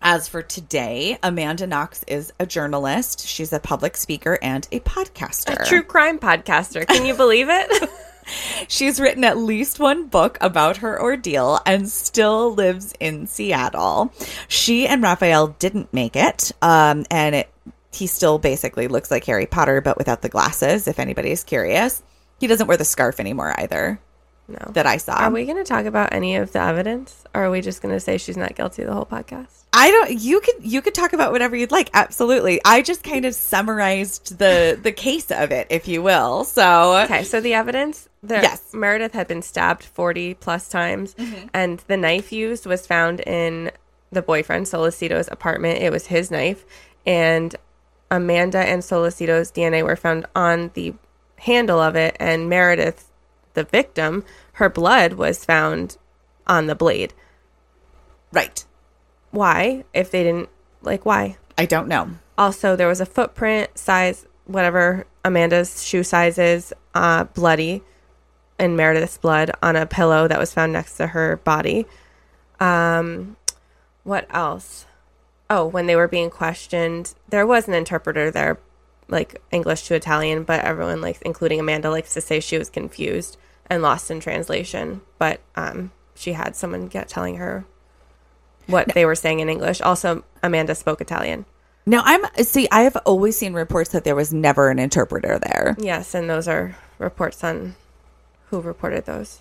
as 0.04 0.28
for 0.28 0.42
today, 0.42 1.18
Amanda 1.22 1.66
Knox 1.66 2.04
is 2.06 2.32
a 2.38 2.46
journalist. 2.46 3.26
She's 3.26 3.52
a 3.52 3.58
public 3.58 3.96
speaker 3.96 4.38
and 4.42 4.68
a 4.70 4.80
podcaster. 4.80 5.60
A 5.60 5.64
true 5.64 5.82
crime 5.82 6.18
podcaster. 6.18 6.86
Can 6.86 7.06
you 7.06 7.14
believe 7.14 7.48
it? 7.48 7.90
She's 8.68 9.00
written 9.00 9.24
at 9.24 9.36
least 9.36 9.78
one 9.78 10.06
book 10.06 10.38
about 10.40 10.78
her 10.78 11.00
ordeal 11.00 11.60
and 11.66 11.88
still 11.88 12.54
lives 12.54 12.94
in 13.00 13.26
Seattle. 13.26 14.12
She 14.48 14.86
and 14.86 15.02
Raphael 15.02 15.48
didn't 15.48 15.92
make 15.92 16.16
it, 16.16 16.52
um, 16.62 17.04
and 17.10 17.34
it, 17.34 17.50
he 17.92 18.06
still 18.06 18.38
basically 18.38 18.88
looks 18.88 19.10
like 19.10 19.24
Harry 19.24 19.46
Potter, 19.46 19.80
but 19.80 19.98
without 19.98 20.22
the 20.22 20.28
glasses. 20.28 20.88
If 20.88 20.98
anybody's 20.98 21.44
curious, 21.44 22.02
he 22.40 22.46
doesn't 22.46 22.66
wear 22.66 22.76
the 22.76 22.84
scarf 22.84 23.20
anymore 23.20 23.54
either. 23.58 24.00
no. 24.48 24.70
That 24.72 24.86
I 24.86 24.96
saw. 24.98 25.14
Are 25.14 25.30
we 25.30 25.44
going 25.44 25.58
to 25.58 25.64
talk 25.64 25.86
about 25.86 26.12
any 26.12 26.36
of 26.36 26.52
the 26.52 26.60
evidence, 26.60 27.24
or 27.34 27.44
are 27.44 27.50
we 27.50 27.60
just 27.60 27.82
going 27.82 27.94
to 27.94 28.00
say 28.00 28.18
she's 28.18 28.36
not 28.36 28.54
guilty 28.54 28.84
the 28.84 28.92
whole 28.92 29.06
podcast? 29.06 29.63
I 29.76 29.90
don't. 29.90 30.12
You 30.20 30.40
could 30.40 30.54
you 30.60 30.80
could 30.80 30.94
talk 30.94 31.12
about 31.12 31.32
whatever 31.32 31.56
you'd 31.56 31.72
like. 31.72 31.90
Absolutely. 31.92 32.60
I 32.64 32.80
just 32.80 33.02
kind 33.02 33.24
of 33.24 33.34
summarized 33.34 34.38
the 34.38 34.78
the 34.80 34.92
case 34.92 35.32
of 35.32 35.50
it, 35.50 35.66
if 35.68 35.88
you 35.88 36.00
will. 36.00 36.44
So 36.44 36.98
Okay, 37.02 37.24
so 37.24 37.40
the 37.40 37.54
evidence, 37.54 38.08
the, 38.22 38.37
Yes. 38.37 38.72
Meredith 38.72 39.12
had 39.12 39.26
been 39.26 39.42
stabbed 39.42 39.82
40 39.82 40.34
plus 40.34 40.68
times, 40.68 41.14
mm-hmm. 41.14 41.48
and 41.52 41.82
the 41.88 41.96
knife 41.96 42.32
used 42.32 42.66
was 42.66 42.87
found 42.87 43.20
in 43.20 43.72
the 44.12 44.22
boyfriend 44.22 44.66
Sollecito's 44.66 45.28
apartment. 45.32 45.82
It 45.82 45.90
was 45.90 46.06
his 46.06 46.30
knife, 46.30 46.64
and 47.04 47.56
Amanda 48.12 48.58
and 48.58 48.80
Sollecito's 48.80 49.50
DNA 49.50 49.82
were 49.84 49.96
found 49.96 50.24
on 50.37 50.70
the 50.74 50.94
handle 51.38 51.80
of 51.80 51.96
it, 51.96 52.16
and 52.20 52.48
Meredith, 52.48 53.10
the 53.54 53.64
victim, 53.64 54.24
her 54.54 54.68
blood 54.68 55.14
was 55.14 55.44
found 55.44 55.96
on 56.46 56.66
the 56.66 56.76
blade. 56.76 57.12
right. 58.32 58.64
Why? 59.34 59.82
If 59.92 60.12
they 60.12 60.22
didn't, 60.22 60.48
like, 60.82 61.04
why? 61.04 61.38
I 61.58 61.66
don't 61.66 61.88
know. 61.88 62.08
Also, 62.38 62.76
there 62.76 62.86
was 62.86 63.00
a 63.00 63.06
footprint 63.06 63.76
size, 63.76 64.26
whatever 64.44 65.06
Amanda's 65.24 65.84
shoe 65.84 66.04
size 66.04 66.38
is, 66.38 66.72
uh, 66.94 67.24
bloody, 67.24 67.82
and 68.60 68.76
Meredith's 68.76 69.18
blood 69.18 69.50
on 69.60 69.74
a 69.74 69.86
pillow 69.86 70.28
that 70.28 70.38
was 70.38 70.54
found 70.54 70.72
next 70.72 70.96
to 70.98 71.08
her 71.08 71.38
body. 71.38 71.84
Um, 72.60 73.36
what 74.04 74.28
else? 74.30 74.86
Oh, 75.50 75.66
when 75.66 75.86
they 75.86 75.96
were 75.96 76.06
being 76.06 76.30
questioned, 76.30 77.14
there 77.28 77.44
was 77.44 77.66
an 77.66 77.74
interpreter 77.74 78.30
there, 78.30 78.60
like 79.08 79.42
English 79.50 79.88
to 79.88 79.96
Italian, 79.96 80.44
but 80.44 80.64
everyone, 80.64 81.00
like 81.00 81.20
including 81.22 81.58
Amanda, 81.58 81.90
likes 81.90 82.14
to 82.14 82.20
say 82.20 82.38
she 82.38 82.56
was 82.56 82.70
confused 82.70 83.36
and 83.66 83.82
lost 83.82 84.12
in 84.12 84.20
translation. 84.20 85.00
But 85.18 85.40
um, 85.56 85.90
she 86.14 86.34
had 86.34 86.54
someone 86.54 86.86
get 86.86 87.08
telling 87.08 87.38
her 87.38 87.64
what 88.66 88.88
they 88.94 89.05
were 89.05 89.14
saying 89.14 89.40
in 89.40 89.48
English. 89.48 89.81
Also, 89.81 90.24
Amanda 90.42 90.74
spoke 90.74 91.00
Italian. 91.00 91.44
Now 91.87 92.03
I'm 92.05 92.24
see. 92.44 92.66
I 92.72 92.83
have 92.83 92.96
always 93.05 93.37
seen 93.37 93.53
reports 93.53 93.90
that 93.90 94.05
there 94.05 94.14
was 94.16 94.33
never 94.33 94.70
an 94.70 94.79
interpreter 94.79 95.38
there. 95.38 95.77
Yes, 95.79 96.14
and 96.14 96.29
those 96.31 96.48
are 96.48 96.77
reports 96.98 97.44
on 97.44 97.74
who 98.46 98.61
reported 98.61 99.05
those. 99.05 99.40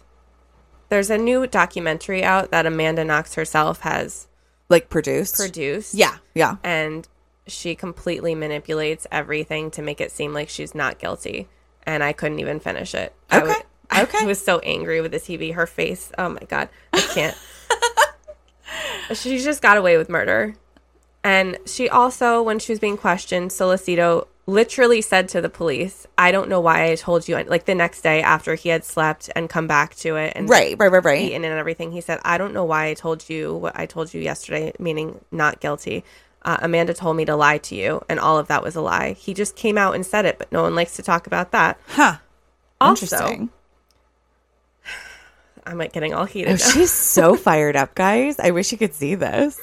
There's 0.90 1.10
a 1.10 1.18
new 1.18 1.48
documentary 1.48 2.24
out 2.24 2.52
that 2.52 2.66
Amanda 2.66 3.04
Knox 3.06 3.36
herself 3.36 3.80
has 3.82 4.28
Like 4.70 4.90
produced. 4.90 5.38
produced. 5.38 5.94
yeah. 5.94 6.18
Yeah. 6.36 6.58
And 6.64 7.08
she 7.48 7.76
completely 7.76 8.36
manipulates 8.36 9.08
everything 9.12 9.72
to 9.72 9.82
make 9.82 10.00
it 10.02 10.12
seem 10.12 10.34
like 10.34 10.50
she's 10.50 10.76
not 10.76 11.00
guilty. 11.00 11.48
And 11.86 12.04
I 12.04 12.14
couldn't 12.14 12.40
even 12.40 12.60
finish 12.60 12.94
it. 12.94 13.14
I 13.32 13.42
Okay. 13.42 14.18
I 14.24 14.26
was 14.26 14.44
so 14.44 14.60
angry 14.60 15.02
with 15.02 15.12
the 15.12 15.20
TV. 15.20 15.54
Her 15.54 15.66
face. 15.68 16.12
Oh 16.18 16.30
my 16.30 16.42
God. 16.48 16.70
I 16.94 17.00
can't. 17.14 17.38
she 19.14 19.40
just 19.40 19.62
got 19.62 19.78
away 19.78 19.98
with 19.98 20.10
murder. 20.10 20.56
And 21.24 21.58
she 21.66 21.88
also, 21.90 22.42
when 22.42 22.60
she 22.60 22.72
was 22.72 22.80
being 22.80 22.98
questioned, 22.98 23.52
Sollecito 23.52 24.28
literally 24.46 25.02
said 25.02 25.30
to 25.30 25.40
the 25.40 25.50
police, 25.50 26.06
I 26.18 26.32
don't 26.32 26.50
know 26.50 26.60
why 26.60 26.92
I 26.92 26.96
told 26.96 27.28
you. 27.30 27.42
Like 27.44 27.66
the 27.66 27.76
next 27.76 28.02
day 28.02 28.22
after 28.22 28.56
he 28.56 28.70
had 28.70 28.84
slept 28.84 29.30
and 29.36 29.50
come 29.50 29.68
back 29.68 29.96
to 29.98 30.18
it 30.18 30.34
and 30.36 30.50
Right. 30.50 30.76
Right. 30.78 30.92
Right. 30.92 31.04
Right. 31.04 31.22
eaten 31.22 31.46
and 31.46 31.58
everything, 31.58 31.94
he 31.94 32.02
said, 32.02 32.20
I 32.26 32.38
don't 32.38 32.54
know 32.54 32.66
why 32.66 32.88
I 32.88 32.94
told 32.94 33.30
you 33.30 33.54
what 33.56 33.80
I 33.80 33.86
told 33.86 34.14
you 34.14 34.20
yesterday, 34.22 34.74
meaning 34.80 35.24
not 35.32 35.62
guilty. 35.62 36.04
Uh, 36.42 36.58
Amanda 36.62 36.94
told 36.94 37.16
me 37.16 37.24
to 37.24 37.38
lie 37.38 37.58
to 37.60 37.74
you, 37.74 38.04
and 38.10 38.20
all 38.20 38.38
of 38.38 38.50
that 38.50 38.62
was 38.62 38.76
a 38.76 38.82
lie. 38.82 39.14
He 39.14 39.34
just 39.34 39.56
came 39.56 39.78
out 39.78 39.96
and 39.96 40.06
said 40.06 40.26
it, 40.26 40.38
but 40.38 40.52
no 40.52 40.64
one 40.64 40.76
likes 40.76 40.98
to 40.98 41.02
talk 41.02 41.26
about 41.26 41.52
that. 41.52 41.80
Huh. 41.88 42.18
Also, 42.82 43.06
Interesting. 43.06 43.50
I'm 45.66 45.78
like 45.78 45.94
getting 45.94 46.14
all 46.14 46.26
heated. 46.26 46.54
Oh, 46.54 46.58
she's 46.58 46.92
so 46.92 47.36
fired 47.48 47.76
up, 47.76 47.96
guys. 47.96 48.40
I 48.40 48.52
wish 48.52 48.72
you 48.72 48.78
could 48.78 48.94
see 48.94 49.16
this. 49.16 49.60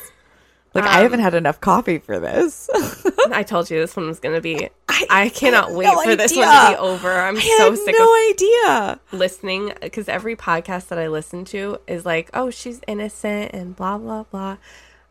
Like 0.72 0.84
I 0.84 0.98
Um, 0.98 1.02
haven't 1.02 1.20
had 1.20 1.34
enough 1.34 1.60
coffee 1.60 1.98
for 1.98 2.20
this. 2.20 2.70
I 3.32 3.42
told 3.42 3.68
you 3.70 3.80
this 3.80 3.96
one 3.96 4.06
was 4.06 4.20
going 4.20 4.36
to 4.36 4.40
be. 4.40 4.68
I 4.88 5.06
I, 5.10 5.28
cannot 5.28 5.68
had 5.70 5.76
wait 5.76 5.84
no 5.86 6.02
for 6.04 6.14
this 6.16 6.36
one 6.36 6.46
to 6.46 6.70
be 6.72 6.76
over. 6.78 7.12
I'm 7.12 7.36
I 7.36 7.54
so 7.58 7.74
sick 7.74 7.96
no 7.98 8.28
idea. 8.30 9.00
listening 9.10 9.72
because 9.80 10.08
every 10.08 10.36
podcast 10.36 10.86
that 10.88 10.98
I 10.98 11.08
listen 11.08 11.44
to 11.46 11.78
is 11.88 12.06
like, 12.06 12.30
oh, 12.34 12.50
she's 12.50 12.80
innocent 12.86 13.50
and 13.52 13.74
blah, 13.74 13.98
blah, 13.98 14.22
blah. 14.24 14.58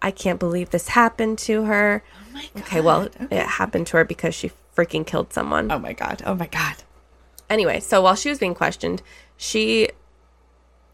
I 0.02 0.12
can't 0.12 0.39
believe 0.39 0.69
this 0.69 0.88
happened 0.88 1.38
to 1.39 1.63
her. 1.65 2.04
Oh 2.15 2.34
my 2.34 2.45
god. 2.54 2.63
Okay, 2.63 2.80
well, 2.82 3.10
it 3.30 3.45
happened 3.45 3.88
to 3.88 3.97
her 3.97 4.06
because 4.06 4.34
she 4.34 4.52
freaking 4.78 5.06
killed 5.06 5.34
someone. 5.34 5.69
Oh 5.73 5.80
my 5.80 5.91
god. 5.91 6.21
Oh 6.25 6.36
my 6.36 6.47
god. 6.47 6.75
Anyway, 7.49 7.82
so 7.82 8.02
while 8.02 8.15
she 8.15 8.30
was 8.30 8.39
being 8.39 8.56
questioned, 8.56 9.02
she 9.36 9.89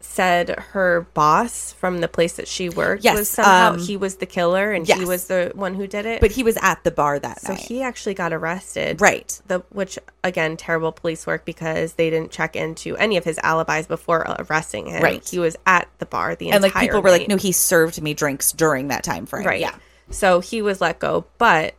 said 0.06 0.50
her 0.70 1.06
boss 1.14 1.72
from 1.72 2.00
the 2.00 2.08
place 2.08 2.34
that 2.34 2.48
she 2.48 2.68
worked 2.68 3.04
Yes, 3.04 3.16
was 3.18 3.28
somehow 3.28 3.72
um, 3.72 3.78
he 3.78 3.96
was 3.96 4.16
the 4.16 4.26
killer 4.26 4.72
and 4.72 4.86
he 4.86 5.04
was 5.04 5.26
the 5.26 5.52
one 5.54 5.74
who 5.74 5.86
did 5.86 6.06
it. 6.06 6.20
But 6.20 6.30
he 6.30 6.42
was 6.42 6.56
at 6.62 6.82
the 6.84 6.90
bar 6.90 7.18
that 7.18 7.40
so 7.40 7.52
night. 7.52 7.60
So 7.60 7.66
he 7.74 7.82
actually 7.82 8.14
got 8.14 8.32
arrested. 8.32 9.00
right. 9.00 9.40
The 9.46 9.60
which 9.70 9.98
again 10.24 10.56
terrible 10.56 10.92
police 10.92 11.26
work 11.26 11.44
because 11.44 11.94
they 11.94 12.08
didn't 12.10 12.30
check 12.30 12.56
into 12.56 12.96
any 12.96 13.16
of 13.16 13.24
his 13.24 13.38
alibis 13.42 13.86
before 13.86 14.20
arresting 14.48 14.86
him. 14.86 15.02
Right. 15.02 15.28
He 15.28 15.38
was 15.38 15.56
at 15.66 15.88
the 15.98 16.06
bar 16.06 16.34
the 16.34 16.46
entire 16.46 16.56
And 16.56 16.62
like 16.62 16.72
entire 16.72 16.86
people 16.86 17.02
were 17.02 17.10
like, 17.10 17.28
no, 17.28 17.36
he 17.36 17.52
served 17.52 18.00
me 18.00 18.14
drinks 18.14 18.52
during 18.52 18.88
that 18.88 19.04
time 19.04 19.26
frame. 19.26 19.44
Right. 19.46 19.60
Yeah. 19.60 19.74
So 20.10 20.40
he 20.40 20.62
was 20.62 20.80
let 20.80 20.98
go, 20.98 21.26
but 21.38 21.74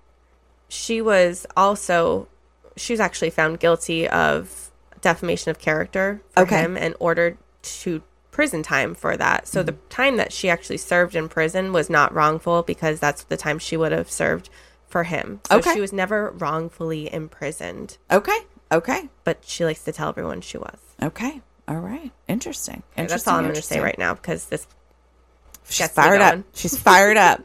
she 0.69 1.01
was 1.01 1.45
also 1.55 2.27
she 2.75 2.93
was 2.93 2.99
actually 2.99 3.29
found 3.31 3.59
guilty 3.59 4.07
of 4.07 4.69
defamation 5.01 5.49
of 5.49 5.59
character 5.59 6.21
for 6.31 6.43
Okay. 6.43 6.57
him 6.59 6.75
and 6.77 6.93
ordered 6.99 7.37
to 7.63 8.01
prison 8.37 8.61
time 8.61 8.93
for 8.93 9.17
that. 9.17 9.47
So 9.47 9.63
the 9.63 9.71
Mm-hmm. 9.73 9.89
time 9.89 10.17
that 10.17 10.31
she 10.31 10.47
actually 10.47 10.77
served 10.77 11.15
in 11.15 11.27
prison 11.27 11.73
was 11.73 11.89
not 11.89 12.13
wrongful 12.13 12.61
because 12.61 12.99
that's 12.99 13.23
the 13.23 13.35
time 13.35 13.57
she 13.57 13.75
would 13.75 13.91
have 13.91 14.11
served 14.11 14.49
for 14.87 15.03
him. 15.05 15.39
So 15.49 15.57
Okay. 15.57 15.73
she 15.73 15.81
was 15.81 15.91
never 15.91 16.29
wrongfully 16.29 17.11
imprisoned, 17.11 17.97
Okay. 18.11 18.37
Okay. 18.71 19.09
but 19.23 19.39
she 19.43 19.65
likes 19.65 19.83
to 19.85 19.91
tell 19.91 20.09
everyone 20.09 20.41
she 20.41 20.59
was. 20.59 20.77
Okay. 21.01 21.41
All 21.67 21.79
right. 21.79 22.11
Interesting. 22.27 22.83
Okay, 22.93 23.07
that's 23.07 23.27
all 23.27 23.37
I'm 23.37 23.43
going 23.45 23.55
to 23.55 23.61
say 23.61 23.79
right 23.79 23.97
now 23.97 24.13
because 24.13 24.45
this 24.45 24.67
She's 25.69 25.89
fired 25.89 26.21
up. 26.21 26.43
She's 26.53 26.77
fired 26.77 27.17
up. 27.17 27.43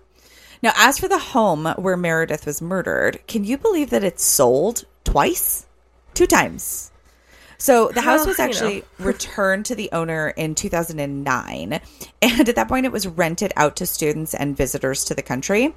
Now, 0.62 0.72
as 0.76 0.98
for 0.98 1.09
the 1.09 1.18
home 1.18 1.64
where 1.78 1.96
Meredith 1.96 2.44
was 2.46 2.61
murdered, 2.62 3.18
can 3.26 3.42
you 3.44 3.57
believe 3.59 3.88
that 3.90 4.05
it's 4.05 4.22
sold 4.22 4.85
twice? 5.05 5.66
Two 6.14 6.26
times. 6.26 6.91
So 7.62 7.90
the 7.94 8.01
house 8.01 8.20
Well, 8.20 8.29
was 8.31 8.38
you 8.38 8.44
know. 8.44 8.51
actually 8.51 8.85
returned 8.98 9.66
to 9.66 9.77
the 9.77 9.88
owner 9.92 10.31
in 10.31 10.57
2009. 10.57 11.81
And 12.20 12.48
at 12.48 12.57
that 12.57 12.66
point, 12.66 12.87
it 12.87 12.92
was 12.92 13.07
rented 13.07 13.53
out 13.55 13.77
to 13.77 13.87
students 13.87 14.35
and 14.35 14.57
visitors 14.57 15.05
to 15.05 15.14
the 15.14 15.22
country. 15.22 15.72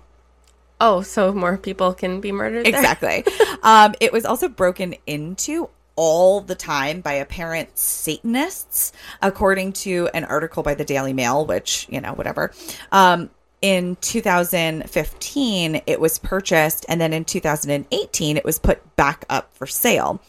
Oh, 0.82 1.04
so 1.04 1.32
more 1.32 1.58
people 1.58 1.93
can 1.93 2.21
be 2.21 2.32
murdered. 2.32 2.65
there? 2.65 2.74
Exactly. 2.76 3.24
um, 3.63 3.93
it 4.00 4.12
was 4.12 4.26
also 4.26 4.50
broken 4.50 4.95
into 5.06 5.69
all 5.95 6.41
the 6.41 6.56
time 6.56 7.02
by 7.02 7.13
apparent 7.13 7.78
Satanists, 7.78 8.91
according 9.21 9.74
to 9.74 10.10
an 10.15 10.24
article 10.24 10.63
by 10.63 10.74
the 10.74 10.86
Daily 10.86 11.13
Mail, 11.13 11.45
which, 11.45 11.86
you 11.91 12.02
know, 12.02 12.13
whatever. 12.13 12.52
Um, 12.91 13.30
in 13.62 13.95
2015, 14.02 15.82
it 15.86 16.00
was 16.02 16.17
purchased, 16.17 16.86
and 16.89 17.00
then 17.00 17.13
in 17.13 17.26
2018, 17.26 18.38
it 18.38 18.43
was 18.43 18.58
put 18.58 18.95
back 18.95 19.24
up 19.30 19.54
for 19.54 19.67
sale. 19.67 20.19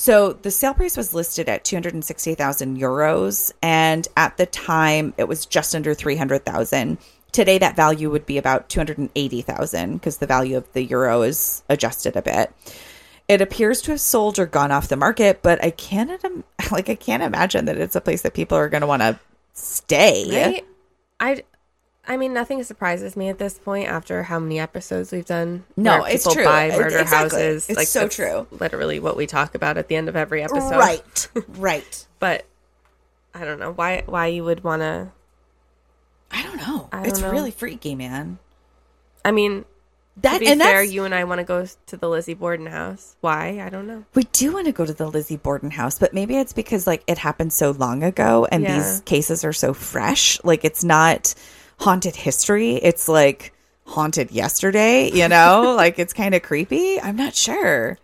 So 0.00 0.32
the 0.32 0.52
sale 0.52 0.74
price 0.74 0.96
was 0.96 1.12
listed 1.12 1.48
at 1.48 1.64
260,000 1.64 2.78
euros, 2.78 3.50
and 3.60 4.06
at 4.16 4.36
the 4.36 4.46
time, 4.46 5.12
it 5.18 5.26
was 5.26 5.44
just 5.44 5.74
under 5.74 5.92
300,000. 5.92 6.98
Today, 7.32 7.58
that 7.58 7.74
value 7.74 8.08
would 8.08 8.24
be 8.24 8.38
about 8.38 8.68
280,000 8.68 9.94
because 9.94 10.18
the 10.18 10.26
value 10.26 10.56
of 10.56 10.72
the 10.72 10.84
euro 10.84 11.22
is 11.22 11.64
adjusted 11.68 12.14
a 12.14 12.22
bit. 12.22 12.52
It 13.26 13.40
appears 13.40 13.82
to 13.82 13.90
have 13.90 14.00
sold 14.00 14.38
or 14.38 14.46
gone 14.46 14.70
off 14.70 14.86
the 14.86 14.96
market, 14.96 15.42
but 15.42 15.62
I 15.64 15.72
can't 15.72 16.24
im- 16.24 16.44
like 16.70 16.88
I 16.88 16.94
can't 16.94 17.24
imagine 17.24 17.64
that 17.64 17.76
it's 17.76 17.96
a 17.96 18.00
place 18.00 18.22
that 18.22 18.34
people 18.34 18.56
are 18.56 18.68
going 18.68 18.82
to 18.82 18.86
want 18.86 19.02
to 19.02 19.18
stay. 19.54 20.44
Right? 20.44 20.64
I, 21.18 21.42
I 22.08 22.16
mean, 22.16 22.32
nothing 22.32 22.62
surprises 22.64 23.16
me 23.16 23.28
at 23.28 23.38
this 23.38 23.58
point 23.58 23.86
after 23.88 24.22
how 24.22 24.38
many 24.38 24.58
episodes 24.58 25.12
we've 25.12 25.26
done. 25.26 25.64
No, 25.76 26.04
it's 26.04 26.32
true. 26.32 26.42
Buy 26.44 26.70
murder 26.70 26.98
exactly. 27.00 27.16
houses. 27.16 27.68
It's 27.68 27.90
so 27.90 28.00
that's 28.00 28.16
true. 28.16 28.46
Literally, 28.50 28.98
what 28.98 29.14
we 29.16 29.26
talk 29.26 29.54
about 29.54 29.76
at 29.76 29.88
the 29.88 29.96
end 29.96 30.08
of 30.08 30.16
every 30.16 30.42
episode. 30.42 30.70
Right. 30.70 31.28
right. 31.48 32.06
But 32.18 32.46
I 33.34 33.44
don't 33.44 33.60
know 33.60 33.72
why. 33.72 34.04
Why 34.06 34.28
you 34.28 34.42
would 34.42 34.64
want 34.64 34.80
to? 34.80 35.08
I 36.30 36.42
don't 36.42 36.56
know. 36.56 36.88
I 36.92 36.98
don't 37.00 37.08
it's 37.08 37.20
know. 37.20 37.30
really 37.30 37.50
freaky, 37.50 37.94
man. 37.94 38.38
I 39.24 39.30
mean, 39.30 39.66
That 40.18 40.34
to 40.34 40.40
be 40.40 40.46
and 40.46 40.60
fair, 40.62 40.82
you 40.82 41.04
and 41.04 41.14
I 41.14 41.24
want 41.24 41.40
to 41.40 41.44
go 41.44 41.66
to 41.86 41.96
the 41.96 42.08
Lizzie 42.08 42.34
Borden 42.34 42.66
house. 42.66 43.16
Why? 43.20 43.60
I 43.60 43.68
don't 43.68 43.86
know. 43.86 44.04
we 44.14 44.24
do 44.24 44.52
want 44.52 44.64
to 44.66 44.72
go 44.72 44.86
to 44.86 44.94
the 44.94 45.06
Lizzie 45.10 45.36
Borden 45.36 45.70
house, 45.70 45.98
but 45.98 46.14
maybe 46.14 46.36
it's 46.38 46.54
because 46.54 46.86
like 46.86 47.02
it 47.06 47.18
happened 47.18 47.52
so 47.52 47.72
long 47.72 48.02
ago 48.02 48.46
and 48.50 48.62
Yeah. 48.62 48.76
these 48.78 49.00
cases 49.00 49.44
are 49.44 49.52
so 49.52 49.74
fresh. 49.74 50.42
Like 50.42 50.64
it's 50.64 50.82
not 50.84 51.34
haunted 51.78 52.16
history. 52.16 52.74
It's 52.76 53.08
like 53.08 53.52
haunted 53.86 54.30
yesterday, 54.30 55.10
you 55.10 55.28
know? 55.28 55.74
like 55.76 55.98
it's 55.98 56.12
kind 56.12 56.34
of 56.34 56.42
creepy. 56.42 57.00
I'm 57.00 57.16
not 57.16 57.34
sure. 57.34 57.98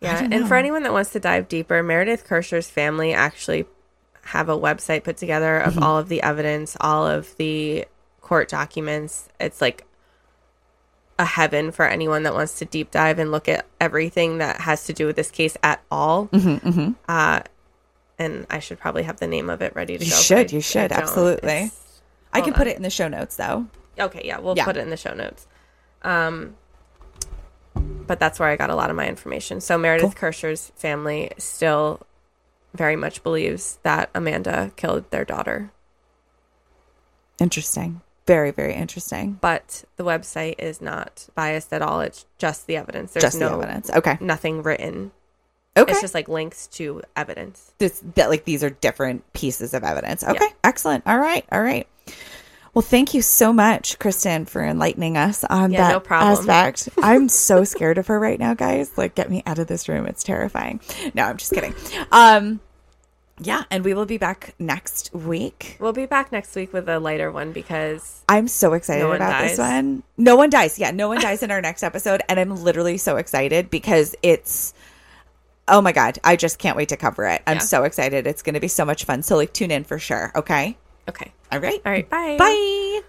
Yeah, 0.00 0.26
and 0.30 0.48
for 0.48 0.54
anyone 0.56 0.82
that 0.84 0.92
wants 0.92 1.12
to 1.12 1.20
dive 1.20 1.46
deeper, 1.48 1.82
Meredith 1.82 2.26
Kercher's 2.26 2.70
family 2.70 3.12
actually 3.12 3.66
have 4.22 4.48
a 4.48 4.56
website 4.58 5.04
put 5.04 5.16
together 5.18 5.58
of 5.58 5.74
Mm-hmm. 5.74 5.82
all 5.82 5.98
of 5.98 6.08
the 6.08 6.22
evidence, 6.22 6.76
all 6.80 7.06
of 7.06 7.36
the 7.36 7.84
court 8.22 8.48
documents. 8.48 9.28
It's 9.38 9.60
like 9.60 9.84
a 11.18 11.24
heaven 11.26 11.70
for 11.70 11.86
anyone 11.86 12.22
that 12.22 12.32
wants 12.32 12.58
to 12.60 12.64
deep 12.64 12.90
dive 12.90 13.18
and 13.18 13.30
look 13.30 13.46
at 13.46 13.66
everything 13.78 14.38
that 14.38 14.62
has 14.62 14.86
to 14.86 14.94
do 14.94 15.04
with 15.06 15.16
this 15.16 15.30
case 15.30 15.54
at 15.62 15.82
all. 15.90 16.28
Mm-hmm, 16.28 16.92
Uh, 17.06 17.40
and 18.18 18.46
I 18.48 18.58
should 18.60 18.78
probably 18.78 19.02
have 19.02 19.18
the 19.20 19.26
name 19.26 19.50
of 19.50 19.60
it 19.60 19.74
ready 19.76 19.98
to 19.98 20.04
You 20.04 20.10
go. 20.10 20.16
should, 20.16 20.50
I- 20.50 20.54
you 20.54 20.60
should, 20.62 20.92
absolutely. 20.92 21.50
It's- 21.52 21.76
I 22.32 22.40
can 22.40 22.50
Hold 22.52 22.56
put 22.56 22.66
it 22.68 22.76
in 22.76 22.82
the 22.82 22.90
show 22.90 23.08
notes 23.08 23.36
though. 23.36 23.66
Okay, 23.98 24.22
yeah, 24.24 24.38
we'll 24.38 24.56
Yeah. 24.56 24.64
put 24.64 24.76
it 24.76 24.80
in 24.80 24.90
the 24.90 24.96
show 24.96 25.12
notes. 25.14 25.46
Um, 26.02 26.56
but 27.74 28.18
that's 28.18 28.38
where 28.38 28.48
I 28.48 28.56
got 28.56 28.70
a 28.70 28.74
lot 28.74 28.90
of 28.90 28.96
my 28.96 29.06
information. 29.08 29.60
So 29.60 29.76
Meredith 29.78 30.14
Kercher's 30.16 30.72
family 30.76 31.30
still 31.38 32.00
very 32.74 32.96
much 32.96 33.22
believes 33.22 33.78
that 33.82 34.10
Amanda 34.14 34.72
killed 34.76 35.10
their 35.10 35.24
daughter, 35.24 35.70
Interesting. 37.38 38.02
Very, 38.26 38.50
very 38.50 38.74
interesting. 38.74 39.38
but 39.40 39.84
the 39.96 40.04
website 40.04 40.54
is 40.58 40.80
not 40.80 41.26
biased 41.34 41.72
at 41.72 41.82
all. 41.82 42.00
It's 42.00 42.26
just 42.38 42.66
the 42.66 42.76
evidence. 42.76 43.12
There's 43.12 43.22
Just 43.22 43.40
no 43.40 43.48
the 43.48 43.64
evidence. 43.64 43.90
Okay. 43.90 44.18
nothing 44.20 44.62
written. 44.62 45.10
Okay. 45.76 45.90
It's 45.92 46.00
just 46.00 46.14
like 46.14 46.28
links 46.28 46.66
to 46.68 47.02
evidence. 47.16 47.72
this 47.78 48.02
that 48.14 48.28
like 48.28 48.44
these 48.44 48.62
are 48.62 48.70
different 48.70 49.30
pieces 49.32 49.72
of 49.74 49.82
evidence. 49.84 50.22
Okay, 50.22 50.36
Yeah. 50.44 50.48
excellent. 50.62 51.02
All 51.06 51.18
right, 51.18 51.44
all 51.50 51.62
right. 51.62 51.88
Well, 52.72 52.82
thank 52.82 53.14
you 53.14 53.22
so 53.22 53.52
much, 53.52 53.98
Kristen, 53.98 54.44
for 54.44 54.62
enlightening 54.62 55.16
us 55.16 55.42
on 55.44 55.72
Yeah, 55.72 55.88
that 55.88 55.92
no 55.92 56.00
problem. 56.00 56.48
aspect. 56.48 56.88
I'm 57.02 57.28
so 57.28 57.64
scared 57.64 57.98
of 57.98 58.06
her 58.06 58.20
right 58.20 58.38
now, 58.38 58.54
guys. 58.54 58.96
Like, 58.96 59.14
get 59.16 59.28
me 59.28 59.42
out 59.44 59.58
of 59.58 59.66
this 59.66 59.88
room. 59.88 60.06
It's 60.06 60.22
terrifying. 60.22 60.80
No, 61.14 61.24
I'm 61.24 61.36
just 61.36 61.52
kidding. 61.52 61.74
Um, 62.12 62.60
yeah, 63.40 63.64
and 63.70 63.84
we 63.84 63.92
will 63.94 64.06
be 64.06 64.18
back 64.18 64.54
next 64.60 65.12
week. 65.12 65.78
We'll 65.80 65.92
be 65.92 66.06
back 66.06 66.30
next 66.30 66.54
week 66.54 66.72
with 66.72 66.88
a 66.88 67.00
lighter 67.00 67.32
one 67.32 67.52
because 67.52 68.22
I'm 68.28 68.46
so 68.46 68.74
excited 68.74 69.02
No 69.02 69.12
about 69.12 69.42
this 69.42 69.58
one. 69.58 70.02
No 70.16 70.36
one 70.36 70.50
dies. 70.50 70.78
Yeah, 70.78 70.90
no 70.92 71.08
one 71.08 71.20
dies 71.20 71.42
in 71.42 71.50
our 71.50 71.60
next 71.60 71.82
episode, 71.82 72.22
and 72.28 72.38
I'm 72.38 72.54
literally 72.54 72.98
so 72.98 73.16
excited 73.16 73.70
because 73.70 74.14
it's. 74.22 74.74
Oh 75.66 75.80
my 75.80 75.92
god! 75.92 76.18
I 76.24 76.36
just 76.36 76.58
can't 76.58 76.76
wait 76.76 76.88
to 76.90 76.96
cover 76.96 77.24
it. 77.26 77.42
I'm 77.46 77.56
Yeah. 77.56 77.60
so 77.62 77.84
excited. 77.84 78.26
It's 78.26 78.42
going 78.42 78.54
to 78.54 78.60
be 78.60 78.68
so 78.68 78.84
much 78.84 79.04
fun. 79.04 79.22
So 79.22 79.36
like, 79.36 79.52
tune 79.52 79.70
in 79.70 79.84
for 79.84 79.98
sure. 79.98 80.32
Okay. 80.36 80.76
Okay. 81.08 81.32
All 81.52 81.58
right. 81.60 81.80
All 81.84 81.92
right. 81.92 82.08
Bye. 82.08 82.36
Bye. 82.38 83.00